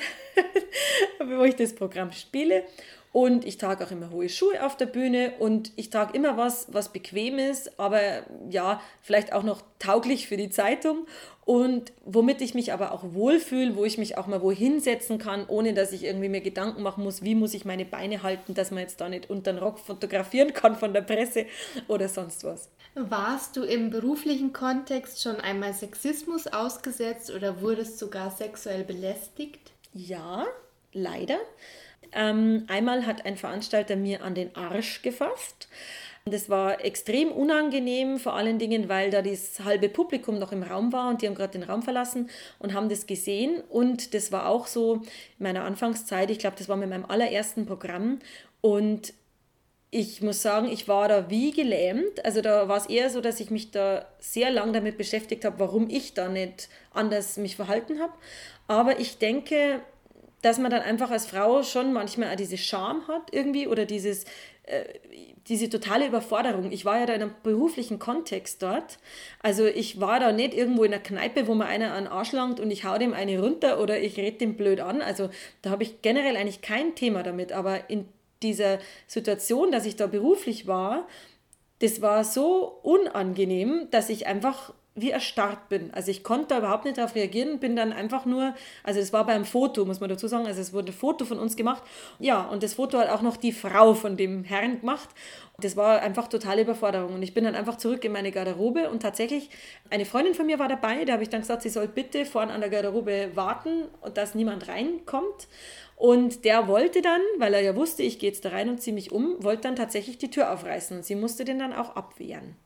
wo 1.18 1.44
ich 1.44 1.56
das 1.56 1.74
Programm 1.74 2.12
spiele. 2.12 2.64
Und 3.12 3.44
ich 3.44 3.58
trage 3.58 3.84
auch 3.84 3.90
immer 3.90 4.10
hohe 4.10 4.28
Schuhe 4.28 4.64
auf 4.64 4.76
der 4.76 4.86
Bühne 4.86 5.32
und 5.40 5.72
ich 5.74 5.90
trage 5.90 6.16
immer 6.16 6.36
was, 6.36 6.72
was 6.72 6.92
bequem 6.92 7.38
ist, 7.40 7.80
aber 7.80 8.00
ja, 8.48 8.80
vielleicht 9.02 9.32
auch 9.32 9.42
noch 9.42 9.62
tauglich 9.80 10.28
für 10.28 10.36
die 10.36 10.50
Zeitung 10.50 11.06
und 11.44 11.92
womit 12.04 12.40
ich 12.40 12.54
mich 12.54 12.72
aber 12.72 12.92
auch 12.92 13.02
wohlfühle, 13.12 13.74
wo 13.74 13.84
ich 13.84 13.98
mich 13.98 14.16
auch 14.16 14.28
mal 14.28 14.40
wohin 14.40 14.78
setzen 14.78 15.18
kann, 15.18 15.48
ohne 15.48 15.74
dass 15.74 15.90
ich 15.90 16.04
irgendwie 16.04 16.28
mir 16.28 16.42
Gedanken 16.42 16.82
machen 16.82 17.02
muss, 17.02 17.24
wie 17.24 17.34
muss 17.34 17.54
ich 17.54 17.64
meine 17.64 17.84
Beine 17.84 18.22
halten, 18.22 18.54
dass 18.54 18.70
man 18.70 18.82
jetzt 18.82 19.00
da 19.00 19.08
nicht 19.08 19.28
unter 19.28 19.52
den 19.52 19.58
Rock 19.58 19.80
fotografieren 19.80 20.52
kann 20.52 20.76
von 20.76 20.92
der 20.92 21.00
Presse 21.00 21.46
oder 21.88 22.08
sonst 22.08 22.44
was. 22.44 22.70
Warst 22.94 23.56
du 23.56 23.64
im 23.64 23.90
beruflichen 23.90 24.52
Kontext 24.52 25.20
schon 25.20 25.36
einmal 25.36 25.74
Sexismus 25.74 26.46
ausgesetzt 26.46 27.32
oder 27.32 27.60
wurdest 27.60 27.98
sogar 27.98 28.30
sexuell 28.30 28.84
belästigt? 28.84 29.72
Ja, 29.92 30.46
leider. 30.92 31.38
Ähm, 32.12 32.64
einmal 32.68 33.06
hat 33.06 33.24
ein 33.24 33.36
Veranstalter 33.36 33.96
mir 33.96 34.22
an 34.22 34.34
den 34.34 34.54
Arsch 34.56 35.02
gefasst. 35.02 35.68
Das 36.26 36.50
war 36.50 36.84
extrem 36.84 37.32
unangenehm, 37.32 38.18
vor 38.18 38.34
allen 38.34 38.58
Dingen, 38.58 38.88
weil 38.88 39.10
da 39.10 39.22
das 39.22 39.60
halbe 39.60 39.88
Publikum 39.88 40.38
noch 40.38 40.52
im 40.52 40.62
Raum 40.62 40.92
war 40.92 41.08
und 41.08 41.22
die 41.22 41.26
haben 41.26 41.34
gerade 41.34 41.58
den 41.58 41.62
Raum 41.62 41.82
verlassen 41.82 42.28
und 42.58 42.74
haben 42.74 42.88
das 42.90 43.06
gesehen. 43.06 43.62
Und 43.68 44.12
das 44.12 44.30
war 44.30 44.46
auch 44.46 44.66
so 44.66 44.96
in 44.96 45.02
meiner 45.44 45.64
Anfangszeit, 45.64 46.30
ich 46.30 46.38
glaube, 46.38 46.56
das 46.58 46.68
war 46.68 46.76
mit 46.76 46.90
meinem 46.90 47.06
allerersten 47.06 47.64
Programm. 47.64 48.18
Und 48.60 49.14
ich 49.90 50.22
muss 50.22 50.42
sagen, 50.42 50.68
ich 50.70 50.86
war 50.88 51.08
da 51.08 51.30
wie 51.30 51.52
gelähmt. 51.52 52.24
Also 52.24 52.42
da 52.42 52.68
war 52.68 52.76
es 52.76 52.86
eher 52.86 53.10
so, 53.10 53.20
dass 53.20 53.40
ich 53.40 53.50
mich 53.50 53.70
da 53.70 54.06
sehr 54.18 54.50
lang 54.50 54.72
damit 54.72 54.98
beschäftigt 54.98 55.44
habe, 55.44 55.58
warum 55.58 55.88
ich 55.88 56.14
da 56.14 56.28
nicht 56.28 56.68
anders 56.92 57.38
mich 57.38 57.56
verhalten 57.56 57.98
habe. 57.98 58.12
Aber 58.68 59.00
ich 59.00 59.18
denke, 59.18 59.80
dass 60.42 60.58
man 60.58 60.70
dann 60.70 60.82
einfach 60.82 61.10
als 61.10 61.26
Frau 61.26 61.62
schon 61.62 61.92
manchmal 61.92 62.32
auch 62.32 62.36
diese 62.36 62.58
Scham 62.58 63.06
hat 63.08 63.32
irgendwie 63.32 63.66
oder 63.66 63.84
dieses, 63.84 64.24
äh, 64.64 64.84
diese 65.48 65.68
totale 65.68 66.06
Überforderung. 66.06 66.70
Ich 66.72 66.84
war 66.84 66.98
ja 66.98 67.06
da 67.06 67.14
in 67.14 67.22
einem 67.22 67.34
beruflichen 67.42 67.98
Kontext 67.98 68.62
dort. 68.62 68.98
Also 69.42 69.66
ich 69.66 70.00
war 70.00 70.20
da 70.20 70.32
nicht 70.32 70.54
irgendwo 70.54 70.84
in 70.84 70.92
einer 70.92 71.02
Kneipe, 71.02 71.46
wo 71.46 71.54
mir 71.54 71.66
einer 71.66 71.92
an 71.92 72.04
den 72.04 72.12
Arsch 72.12 72.32
langt 72.32 72.60
und 72.60 72.70
ich 72.70 72.84
hau 72.84 72.96
dem 72.98 73.12
eine 73.12 73.40
runter 73.40 73.80
oder 73.80 73.98
ich 73.98 74.16
rede 74.16 74.38
dem 74.38 74.56
blöd 74.56 74.80
an. 74.80 75.02
Also 75.02 75.28
da 75.62 75.70
habe 75.70 75.82
ich 75.82 76.02
generell 76.02 76.36
eigentlich 76.36 76.62
kein 76.62 76.94
Thema 76.94 77.22
damit. 77.22 77.52
Aber 77.52 77.90
in 77.90 78.08
dieser 78.42 78.78
Situation, 79.06 79.70
dass 79.70 79.86
ich 79.86 79.96
da 79.96 80.06
beruflich 80.06 80.66
war, 80.66 81.06
das 81.80 82.02
war 82.02 82.24
so 82.24 82.78
unangenehm, 82.82 83.88
dass 83.90 84.10
ich 84.10 84.26
einfach 84.26 84.72
wie 84.94 85.10
erstarrt 85.10 85.68
bin. 85.68 85.92
Also 85.94 86.10
ich 86.10 86.24
konnte 86.24 86.48
da 86.48 86.58
überhaupt 86.58 86.84
nicht 86.84 86.98
darauf 86.98 87.14
reagieren, 87.14 87.60
bin 87.60 87.76
dann 87.76 87.92
einfach 87.92 88.26
nur, 88.26 88.54
also 88.82 88.98
es 88.98 89.12
war 89.12 89.24
beim 89.24 89.44
Foto, 89.44 89.84
muss 89.84 90.00
man 90.00 90.10
dazu 90.10 90.26
sagen, 90.26 90.46
also 90.46 90.60
es 90.60 90.72
wurde 90.72 90.90
ein 90.90 90.94
Foto 90.94 91.24
von 91.24 91.38
uns 91.38 91.56
gemacht. 91.56 91.82
Ja, 92.18 92.42
und 92.42 92.62
das 92.62 92.74
Foto 92.74 92.98
hat 92.98 93.08
auch 93.08 93.22
noch 93.22 93.36
die 93.36 93.52
Frau 93.52 93.94
von 93.94 94.16
dem 94.16 94.44
Herrn 94.44 94.80
gemacht. 94.80 95.08
Das 95.58 95.76
war 95.76 96.00
einfach 96.00 96.26
totale 96.28 96.62
Überforderung. 96.62 97.14
Und 97.14 97.22
ich 97.22 97.34
bin 97.34 97.44
dann 97.44 97.54
einfach 97.54 97.76
zurück 97.76 98.04
in 98.04 98.12
meine 98.12 98.32
Garderobe 98.32 98.90
und 98.90 99.00
tatsächlich, 99.00 99.50
eine 99.90 100.04
Freundin 100.04 100.34
von 100.34 100.46
mir 100.46 100.58
war 100.58 100.68
dabei, 100.68 101.04
da 101.04 101.12
habe 101.14 101.22
ich 101.22 101.28
dann 101.28 101.42
gesagt, 101.42 101.62
sie 101.62 101.68
soll 101.68 101.86
bitte 101.86 102.24
vorne 102.24 102.52
an 102.52 102.60
der 102.60 102.70
Garderobe 102.70 103.30
warten 103.34 103.84
und 104.00 104.16
dass 104.16 104.34
niemand 104.34 104.68
reinkommt. 104.68 105.48
Und 105.96 106.46
der 106.46 106.66
wollte 106.66 107.02
dann, 107.02 107.20
weil 107.36 107.52
er 107.52 107.60
ja 107.60 107.76
wusste, 107.76 108.02
ich 108.02 108.18
gehe 108.18 108.30
jetzt 108.30 108.46
da 108.46 108.48
rein 108.48 108.70
und 108.70 108.80
ziehe 108.80 108.94
mich 108.94 109.12
um, 109.12 109.36
wollte 109.44 109.62
dann 109.64 109.76
tatsächlich 109.76 110.16
die 110.16 110.30
Tür 110.30 110.50
aufreißen. 110.50 110.96
Und 110.96 111.04
sie 111.04 111.14
musste 111.14 111.44
den 111.44 111.58
dann 111.58 111.74
auch 111.74 111.94
abwehren. 111.94 112.56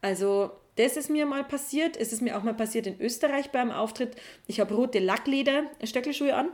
Also 0.00 0.52
das 0.76 0.96
ist 0.96 1.10
mir 1.10 1.26
mal 1.26 1.44
passiert. 1.44 1.96
Es 1.96 2.12
ist 2.12 2.22
mir 2.22 2.38
auch 2.38 2.42
mal 2.42 2.54
passiert 2.54 2.86
in 2.86 3.00
Österreich 3.00 3.50
beim 3.50 3.70
Auftritt. 3.70 4.16
Ich 4.46 4.60
habe 4.60 4.74
rote 4.74 5.00
Lackleder-Stöckelschuhe 5.00 6.34
an 6.34 6.50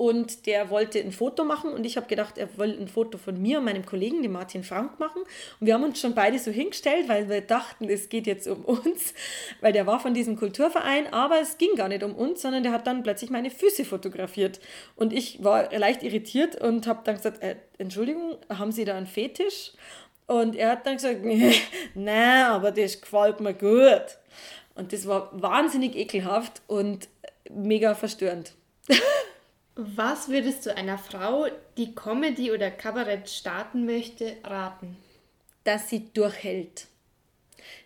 und 0.00 0.46
der 0.46 0.70
wollte 0.70 0.98
ein 0.98 1.12
Foto 1.12 1.44
machen 1.44 1.74
und 1.74 1.84
ich 1.84 1.98
habe 1.98 2.06
gedacht, 2.06 2.38
er 2.38 2.56
will 2.56 2.74
ein 2.80 2.88
Foto 2.88 3.18
von 3.18 3.40
mir 3.40 3.58
und 3.58 3.66
meinem 3.66 3.84
Kollegen, 3.84 4.22
dem 4.22 4.32
Martin 4.32 4.64
Frank, 4.64 4.98
machen. 4.98 5.20
Und 5.60 5.66
wir 5.66 5.74
haben 5.74 5.84
uns 5.84 6.00
schon 6.00 6.14
beide 6.14 6.38
so 6.38 6.50
hingestellt, 6.50 7.06
weil 7.06 7.28
wir 7.28 7.42
dachten, 7.42 7.86
es 7.86 8.08
geht 8.08 8.26
jetzt 8.26 8.46
um 8.48 8.64
uns, 8.64 9.12
weil 9.60 9.74
der 9.74 9.86
war 9.86 10.00
von 10.00 10.14
diesem 10.14 10.36
Kulturverein, 10.36 11.12
aber 11.12 11.42
es 11.42 11.58
ging 11.58 11.74
gar 11.76 11.88
nicht 11.88 12.02
um 12.02 12.14
uns, 12.14 12.40
sondern 12.40 12.62
der 12.62 12.72
hat 12.72 12.86
dann 12.86 13.02
plötzlich 13.02 13.28
meine 13.28 13.50
Füße 13.50 13.84
fotografiert. 13.84 14.58
Und 14.96 15.12
ich 15.12 15.44
war 15.44 15.70
leicht 15.70 16.02
irritiert 16.02 16.58
und 16.58 16.86
habe 16.86 17.00
dann 17.04 17.16
gesagt, 17.16 17.42
äh, 17.42 17.56
Entschuldigung, 17.76 18.38
haben 18.48 18.72
Sie 18.72 18.86
da 18.86 18.96
einen 18.96 19.06
Fetisch? 19.06 19.72
Und 20.30 20.54
er 20.54 20.70
hat 20.70 20.86
dann 20.86 20.94
gesagt, 20.94 21.24
nein, 21.94 22.44
aber 22.44 22.70
das 22.70 23.00
gefällt 23.00 23.40
mir 23.40 23.52
gut. 23.52 24.16
Und 24.76 24.92
das 24.92 25.08
war 25.08 25.28
wahnsinnig 25.32 25.96
ekelhaft 25.96 26.62
und 26.68 27.08
mega 27.50 27.96
verstörend. 27.96 28.54
Was 29.74 30.28
würdest 30.28 30.66
du 30.66 30.76
einer 30.76 30.98
Frau, 30.98 31.48
die 31.76 31.96
Comedy 31.96 32.52
oder 32.52 32.70
Kabarett 32.70 33.28
starten 33.28 33.84
möchte, 33.86 34.36
raten? 34.44 34.96
Dass 35.64 35.88
sie 35.88 36.12
durchhält. 36.14 36.86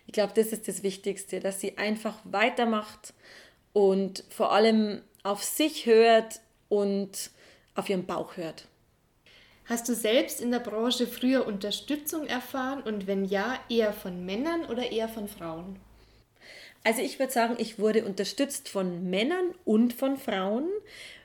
Ich 0.05 0.13
glaube, 0.13 0.33
das 0.35 0.47
ist 0.49 0.67
das 0.67 0.83
Wichtigste, 0.83 1.39
dass 1.39 1.59
sie 1.59 1.79
einfach 1.79 2.19
weitermacht 2.25 3.15
und 3.73 4.23
vor 4.29 4.51
allem 4.51 5.01
auf 5.23 5.43
sich 5.43 5.87
hört 5.87 6.41
und 6.69 7.31
auf 7.73 7.89
ihren 7.89 8.05
Bauch 8.05 8.37
hört. 8.37 8.67
Hast 9.67 9.89
du 9.89 9.95
selbst 9.95 10.41
in 10.41 10.51
der 10.51 10.59
Branche 10.59 11.07
früher 11.07 11.47
Unterstützung 11.47 12.27
erfahren 12.27 12.83
und 12.83 13.07
wenn 13.07 13.25
ja, 13.25 13.59
eher 13.67 13.93
von 13.93 14.23
Männern 14.23 14.65
oder 14.65 14.91
eher 14.91 15.09
von 15.09 15.27
Frauen? 15.27 15.77
Also 16.83 17.01
ich 17.01 17.17
würde 17.17 17.33
sagen, 17.33 17.55
ich 17.57 17.79
wurde 17.79 18.05
unterstützt 18.05 18.69
von 18.69 19.09
Männern 19.09 19.55
und 19.65 19.93
von 19.93 20.17
Frauen. 20.17 20.67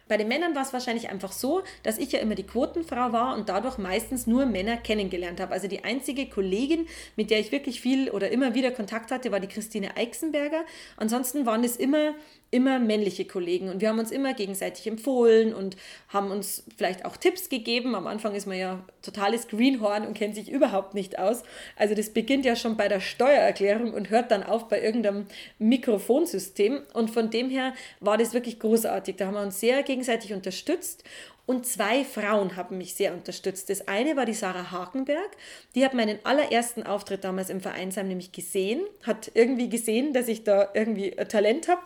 Bei 0.08 0.16
den 0.16 0.26
Männern 0.26 0.54
war 0.54 0.62
es 0.62 0.72
wahrscheinlich 0.72 1.10
einfach 1.10 1.32
so, 1.32 1.62
dass 1.82 1.98
ich 1.98 2.12
ja 2.12 2.18
immer 2.18 2.34
die 2.34 2.46
Quotenfrau 2.46 3.12
war 3.12 3.36
und 3.36 3.50
dadurch 3.50 3.76
meistens 3.76 4.26
nur 4.26 4.46
Männer 4.46 4.78
kennengelernt 4.78 5.38
habe. 5.38 5.52
Also 5.52 5.68
die 5.68 5.84
einzige 5.84 6.26
Kollegin, 6.26 6.88
mit 7.16 7.30
der 7.30 7.40
ich 7.40 7.52
wirklich 7.52 7.82
viel 7.82 8.10
oder 8.10 8.30
immer 8.30 8.54
wieder 8.54 8.70
Kontakt 8.70 9.10
hatte, 9.10 9.30
war 9.32 9.38
die 9.38 9.48
Christine 9.48 9.98
Eichsenberger. 9.98 10.64
Ansonsten 10.96 11.44
waren 11.44 11.62
es 11.62 11.76
immer 11.76 12.14
immer 12.50 12.78
männliche 12.78 13.24
Kollegen 13.24 13.68
und 13.68 13.80
wir 13.80 13.88
haben 13.88 13.98
uns 13.98 14.10
immer 14.10 14.34
gegenseitig 14.34 14.86
empfohlen 14.86 15.54
und 15.54 15.76
haben 16.08 16.30
uns 16.30 16.64
vielleicht 16.76 17.04
auch 17.04 17.16
Tipps 17.16 17.48
gegeben. 17.48 17.94
Am 17.94 18.06
Anfang 18.06 18.34
ist 18.34 18.46
man 18.46 18.58
ja 18.58 18.82
totales 19.02 19.46
Greenhorn 19.48 20.06
und 20.06 20.14
kennt 20.14 20.34
sich 20.34 20.50
überhaupt 20.50 20.94
nicht 20.94 21.18
aus. 21.18 21.44
Also 21.76 21.94
das 21.94 22.10
beginnt 22.10 22.44
ja 22.44 22.56
schon 22.56 22.76
bei 22.76 22.88
der 22.88 23.00
Steuererklärung 23.00 23.92
und 23.92 24.10
hört 24.10 24.30
dann 24.32 24.42
auf 24.42 24.68
bei 24.68 24.82
irgendeinem 24.82 25.26
Mikrofonsystem 25.58 26.80
und 26.92 27.10
von 27.10 27.30
dem 27.30 27.50
her 27.50 27.72
war 28.00 28.18
das 28.18 28.34
wirklich 28.34 28.58
großartig. 28.58 29.16
Da 29.16 29.26
haben 29.26 29.34
wir 29.34 29.42
uns 29.42 29.60
sehr 29.60 29.82
gegenseitig 29.84 30.32
unterstützt 30.32 31.04
und 31.46 31.66
zwei 31.66 32.04
Frauen 32.04 32.56
haben 32.56 32.78
mich 32.78 32.94
sehr 32.94 33.12
unterstützt. 33.12 33.70
Das 33.70 33.88
eine 33.88 34.16
war 34.16 34.24
die 34.24 34.34
Sarah 34.34 34.70
Hakenberg. 34.70 35.30
Die 35.74 35.84
hat 35.84 35.94
meinen 35.94 36.18
allerersten 36.24 36.84
Auftritt 36.84 37.24
damals 37.24 37.50
im 37.50 37.60
Vereinsheim 37.60 38.08
nämlich 38.08 38.32
gesehen, 38.32 38.80
hat 39.02 39.30
irgendwie 39.34 39.68
gesehen, 39.68 40.12
dass 40.12 40.28
ich 40.28 40.44
da 40.44 40.68
irgendwie 40.74 41.10
Talent 41.10 41.68
habe 41.68 41.82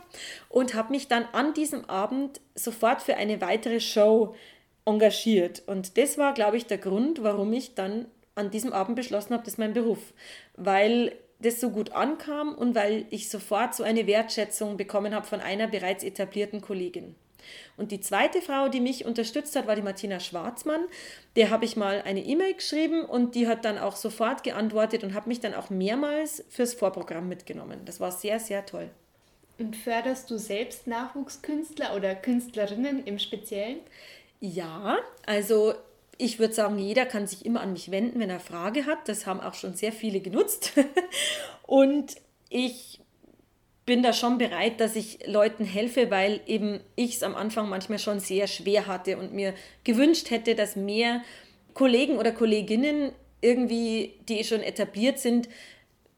und 0.48 0.74
habe 0.74 0.92
mich 0.92 1.08
dann 1.08 1.24
an 1.32 1.54
diesem 1.54 1.84
Abend 1.86 2.40
sofort 2.54 3.02
für 3.02 3.16
eine 3.16 3.40
weitere 3.40 3.80
Show 3.80 4.34
engagiert. 4.84 5.62
Und 5.66 5.96
das 5.96 6.18
war, 6.18 6.34
glaube 6.34 6.56
ich, 6.56 6.66
der 6.66 6.78
Grund, 6.78 7.22
warum 7.22 7.52
ich 7.52 7.74
dann 7.74 8.06
an 8.34 8.50
diesem 8.50 8.72
Abend 8.72 8.96
beschlossen 8.96 9.32
habe, 9.32 9.44
das 9.44 9.54
ist 9.54 9.58
mein 9.58 9.72
Beruf. 9.72 10.12
Weil 10.56 11.12
das 11.40 11.60
so 11.60 11.70
gut 11.70 11.92
ankam 11.92 12.54
und 12.54 12.74
weil 12.74 13.06
ich 13.10 13.28
sofort 13.28 13.74
so 13.74 13.82
eine 13.82 14.06
Wertschätzung 14.06 14.76
bekommen 14.76 15.14
habe 15.14 15.26
von 15.26 15.40
einer 15.40 15.68
bereits 15.68 16.04
etablierten 16.04 16.60
Kollegin. 16.60 17.14
Und 17.76 17.90
die 17.90 18.00
zweite 18.00 18.40
Frau, 18.40 18.68
die 18.68 18.80
mich 18.80 19.04
unterstützt 19.04 19.56
hat, 19.56 19.66
war 19.66 19.76
die 19.76 19.82
Martina 19.82 20.20
Schwarzmann. 20.20 20.84
Der 21.36 21.50
habe 21.50 21.64
ich 21.64 21.76
mal 21.76 22.02
eine 22.02 22.24
E-Mail 22.24 22.54
geschrieben 22.54 23.04
und 23.04 23.34
die 23.34 23.48
hat 23.48 23.64
dann 23.64 23.78
auch 23.78 23.96
sofort 23.96 24.44
geantwortet 24.44 25.04
und 25.04 25.14
hat 25.14 25.26
mich 25.26 25.40
dann 25.40 25.54
auch 25.54 25.70
mehrmals 25.70 26.44
fürs 26.48 26.74
Vorprogramm 26.74 27.28
mitgenommen. 27.28 27.80
Das 27.84 28.00
war 28.00 28.12
sehr, 28.12 28.40
sehr 28.40 28.64
toll. 28.66 28.90
Und 29.58 29.76
förderst 29.76 30.30
du 30.30 30.38
selbst 30.38 30.86
Nachwuchskünstler 30.86 31.94
oder 31.94 32.14
Künstlerinnen 32.14 33.04
im 33.04 33.18
Speziellen? 33.18 33.78
Ja, 34.40 34.98
also 35.26 35.74
ich 36.18 36.38
würde 36.38 36.54
sagen, 36.54 36.78
jeder 36.78 37.06
kann 37.06 37.26
sich 37.26 37.46
immer 37.46 37.60
an 37.60 37.72
mich 37.72 37.90
wenden, 37.90 38.20
wenn 38.20 38.30
er 38.30 38.40
Frage 38.40 38.86
hat. 38.86 39.08
Das 39.08 39.26
haben 39.26 39.40
auch 39.40 39.54
schon 39.54 39.74
sehr 39.74 39.92
viele 39.92 40.20
genutzt. 40.20 40.72
und 41.66 42.16
ich 42.48 43.00
bin 43.86 44.02
da 44.02 44.12
schon 44.12 44.38
bereit, 44.38 44.80
dass 44.80 44.96
ich 44.96 45.26
Leuten 45.26 45.64
helfe, 45.64 46.10
weil 46.10 46.40
eben 46.46 46.80
ich 46.96 47.16
es 47.16 47.22
am 47.22 47.34
Anfang 47.34 47.68
manchmal 47.68 47.98
schon 47.98 48.20
sehr 48.20 48.46
schwer 48.46 48.86
hatte 48.86 49.18
und 49.18 49.34
mir 49.34 49.54
gewünscht 49.84 50.30
hätte, 50.30 50.54
dass 50.54 50.76
mehr 50.76 51.22
Kollegen 51.74 52.18
oder 52.18 52.32
Kolleginnen 52.32 53.12
irgendwie, 53.40 54.14
die 54.28 54.42
schon 54.44 54.62
etabliert 54.62 55.18
sind, 55.18 55.48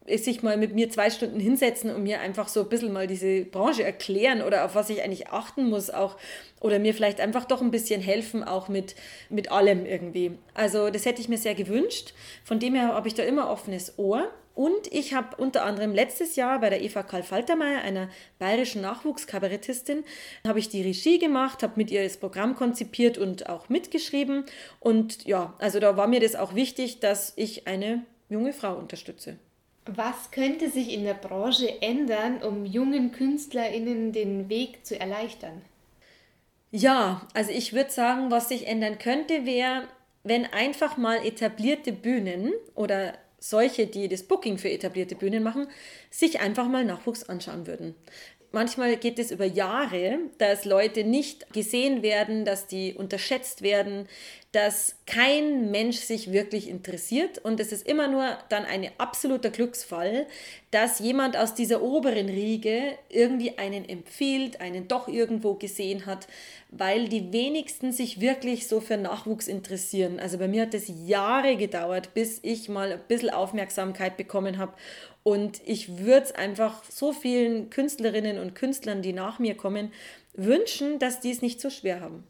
sich 0.08 0.42
mal 0.42 0.56
mit 0.56 0.74
mir 0.74 0.88
zwei 0.90 1.10
Stunden 1.10 1.40
hinsetzen 1.40 1.92
und 1.92 2.02
mir 2.02 2.20
einfach 2.20 2.48
so 2.48 2.60
ein 2.60 2.68
bisschen 2.68 2.92
mal 2.92 3.06
diese 3.06 3.44
Branche 3.44 3.82
erklären 3.82 4.42
oder 4.42 4.64
auf 4.64 4.74
was 4.74 4.88
ich 4.90 5.02
eigentlich 5.02 5.28
achten 5.28 5.68
muss 5.68 5.90
auch 5.90 6.16
oder 6.60 6.78
mir 6.78 6.94
vielleicht 6.94 7.20
einfach 7.20 7.44
doch 7.44 7.60
ein 7.60 7.70
bisschen 7.70 8.00
helfen 8.00 8.44
auch 8.44 8.68
mit, 8.68 8.94
mit 9.28 9.50
allem 9.50 9.84
irgendwie. 9.84 10.38
Also 10.54 10.90
das 10.90 11.04
hätte 11.04 11.20
ich 11.20 11.28
mir 11.28 11.38
sehr 11.38 11.54
gewünscht. 11.54 12.14
Von 12.44 12.60
dem 12.60 12.74
her 12.74 12.94
habe 12.94 13.08
ich 13.08 13.14
da 13.14 13.24
immer 13.24 13.50
offenes 13.50 13.98
Ohr. 13.98 14.30
Und 14.56 14.90
ich 14.90 15.12
habe 15.12 15.36
unter 15.36 15.66
anderem 15.66 15.92
letztes 15.92 16.34
Jahr 16.34 16.60
bei 16.60 16.70
der 16.70 16.80
Eva 16.80 17.02
Karl 17.02 17.22
Faltermeier, 17.22 17.82
einer 17.82 18.08
bayerischen 18.38 18.80
Nachwuchskabarettistin, 18.80 20.02
habe 20.46 20.58
ich 20.58 20.70
die 20.70 20.80
Regie 20.80 21.18
gemacht, 21.18 21.62
habe 21.62 21.74
mit 21.76 21.90
ihr 21.90 22.02
das 22.02 22.16
Programm 22.16 22.56
konzipiert 22.56 23.18
und 23.18 23.50
auch 23.50 23.68
mitgeschrieben. 23.68 24.46
Und 24.80 25.26
ja, 25.26 25.52
also 25.58 25.78
da 25.78 25.98
war 25.98 26.06
mir 26.06 26.20
das 26.20 26.36
auch 26.36 26.54
wichtig, 26.54 27.00
dass 27.00 27.34
ich 27.36 27.66
eine 27.66 28.06
junge 28.30 28.54
Frau 28.54 28.74
unterstütze. 28.76 29.36
Was 29.84 30.30
könnte 30.30 30.70
sich 30.70 30.90
in 30.90 31.04
der 31.04 31.14
Branche 31.14 31.82
ändern, 31.82 32.42
um 32.42 32.64
jungen 32.64 33.12
KünstlerInnen 33.12 34.12
den 34.12 34.48
Weg 34.48 34.86
zu 34.86 34.98
erleichtern? 34.98 35.60
Ja, 36.70 37.28
also 37.34 37.50
ich 37.50 37.74
würde 37.74 37.90
sagen, 37.90 38.30
was 38.30 38.48
sich 38.48 38.66
ändern 38.66 38.98
könnte, 38.98 39.44
wäre, 39.44 39.86
wenn 40.24 40.46
einfach 40.46 40.96
mal 40.96 41.26
etablierte 41.26 41.92
Bühnen 41.92 42.54
oder 42.74 43.18
solche, 43.50 43.86
die 43.86 44.08
das 44.08 44.22
Booking 44.22 44.58
für 44.58 44.70
etablierte 44.70 45.14
Bühnen 45.14 45.42
machen, 45.42 45.68
sich 46.10 46.40
einfach 46.40 46.68
mal 46.68 46.84
Nachwuchs 46.84 47.24
anschauen 47.24 47.66
würden. 47.66 47.94
Manchmal 48.52 48.96
geht 48.96 49.18
es 49.18 49.32
über 49.32 49.44
Jahre, 49.44 50.18
dass 50.38 50.64
Leute 50.64 51.04
nicht 51.04 51.52
gesehen 51.52 52.02
werden, 52.02 52.44
dass 52.44 52.66
die 52.66 52.94
unterschätzt 52.94 53.60
werden, 53.62 54.08
dass 54.56 54.96
kein 55.04 55.70
Mensch 55.70 55.98
sich 55.98 56.32
wirklich 56.32 56.70
interessiert 56.70 57.36
und 57.36 57.60
es 57.60 57.72
ist 57.72 57.86
immer 57.86 58.08
nur 58.08 58.38
dann 58.48 58.64
ein 58.64 58.88
absoluter 58.96 59.50
Glücksfall, 59.50 60.26
dass 60.70 60.98
jemand 60.98 61.36
aus 61.36 61.52
dieser 61.52 61.82
oberen 61.82 62.30
Riege 62.30 62.96
irgendwie 63.10 63.58
einen 63.58 63.86
empfiehlt, 63.86 64.62
einen 64.62 64.88
doch 64.88 65.08
irgendwo 65.08 65.52
gesehen 65.52 66.06
hat, 66.06 66.26
weil 66.70 67.06
die 67.06 67.34
wenigsten 67.34 67.92
sich 67.92 68.22
wirklich 68.22 68.66
so 68.66 68.80
für 68.80 68.96
Nachwuchs 68.96 69.46
interessieren. 69.46 70.18
Also 70.18 70.38
bei 70.38 70.48
mir 70.48 70.62
hat 70.62 70.72
es 70.72 70.90
Jahre 71.04 71.58
gedauert, 71.58 72.14
bis 72.14 72.38
ich 72.42 72.70
mal 72.70 72.92
ein 72.92 73.00
bisschen 73.08 73.28
Aufmerksamkeit 73.28 74.16
bekommen 74.16 74.56
habe 74.56 74.72
und 75.22 75.60
ich 75.66 75.98
würde 75.98 76.24
es 76.24 76.32
einfach 76.32 76.82
so 76.88 77.12
vielen 77.12 77.68
Künstlerinnen 77.68 78.38
und 78.38 78.54
Künstlern, 78.54 79.02
die 79.02 79.12
nach 79.12 79.38
mir 79.38 79.54
kommen, 79.54 79.92
wünschen, 80.32 80.98
dass 80.98 81.20
die 81.20 81.30
es 81.30 81.42
nicht 81.42 81.60
so 81.60 81.68
schwer 81.68 82.00
haben. 82.00 82.24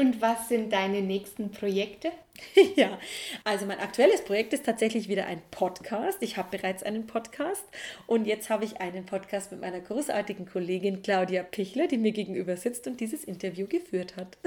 Und 0.00 0.22
was 0.22 0.48
sind 0.48 0.72
deine 0.72 1.02
nächsten 1.02 1.50
Projekte? 1.50 2.10
ja, 2.74 2.98
also 3.44 3.66
mein 3.66 3.80
aktuelles 3.80 4.22
Projekt 4.22 4.54
ist 4.54 4.64
tatsächlich 4.64 5.10
wieder 5.10 5.26
ein 5.26 5.42
Podcast. 5.50 6.16
Ich 6.22 6.38
habe 6.38 6.56
bereits 6.56 6.82
einen 6.82 7.06
Podcast 7.06 7.62
und 8.06 8.26
jetzt 8.26 8.48
habe 8.48 8.64
ich 8.64 8.80
einen 8.80 9.04
Podcast 9.04 9.52
mit 9.52 9.60
meiner 9.60 9.80
großartigen 9.80 10.46
Kollegin 10.46 11.02
Claudia 11.02 11.42
Pichler, 11.42 11.86
die 11.86 11.98
mir 11.98 12.12
gegenüber 12.12 12.56
sitzt 12.56 12.86
und 12.86 12.98
dieses 12.98 13.24
Interview 13.24 13.66
geführt 13.66 14.16
hat. 14.16 14.38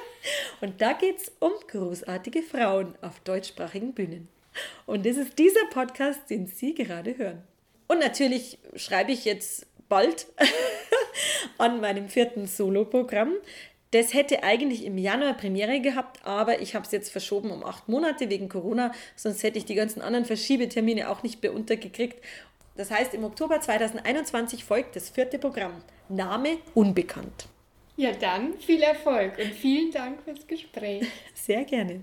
und 0.60 0.82
da 0.82 0.92
geht 0.92 1.16
es 1.16 1.32
um 1.40 1.52
großartige 1.68 2.42
Frauen 2.42 2.94
auf 3.00 3.18
deutschsprachigen 3.20 3.94
Bühnen. 3.94 4.28
Und 4.84 5.06
das 5.06 5.16
ist 5.16 5.38
dieser 5.38 5.64
Podcast, 5.70 6.28
den 6.28 6.48
Sie 6.48 6.74
gerade 6.74 7.16
hören. 7.16 7.42
Und 7.86 8.00
natürlich 8.00 8.58
schreibe 8.76 9.12
ich 9.12 9.24
jetzt 9.24 9.66
bald 9.88 10.26
an 11.56 11.80
meinem 11.80 12.10
vierten 12.10 12.46
Solo-Programm. 12.46 13.32
Das 13.90 14.12
hätte 14.12 14.42
eigentlich 14.42 14.84
im 14.84 14.98
Januar 14.98 15.34
Premiere 15.34 15.80
gehabt, 15.80 16.20
aber 16.24 16.60
ich 16.60 16.74
habe 16.74 16.84
es 16.84 16.92
jetzt 16.92 17.10
verschoben 17.10 17.50
um 17.50 17.64
acht 17.64 17.88
Monate 17.88 18.28
wegen 18.28 18.48
Corona, 18.48 18.92
sonst 19.16 19.42
hätte 19.42 19.58
ich 19.58 19.64
die 19.64 19.74
ganzen 19.74 20.02
anderen 20.02 20.26
Verschiebetermine 20.26 21.08
auch 21.08 21.22
nicht 21.22 21.42
mehr 21.42 21.54
untergekriegt. 21.54 22.22
Das 22.76 22.90
heißt, 22.90 23.14
im 23.14 23.24
Oktober 23.24 23.60
2021 23.60 24.64
folgt 24.64 24.94
das 24.94 25.08
vierte 25.08 25.38
Programm. 25.38 25.82
Name 26.08 26.58
unbekannt. 26.74 27.48
Ja, 27.96 28.12
dann 28.12 28.54
viel 28.58 28.82
Erfolg 28.82 29.38
und 29.38 29.52
vielen 29.52 29.90
Dank 29.90 30.22
fürs 30.22 30.46
Gespräch. 30.46 31.04
Sehr 31.34 31.64
gerne. 31.64 32.02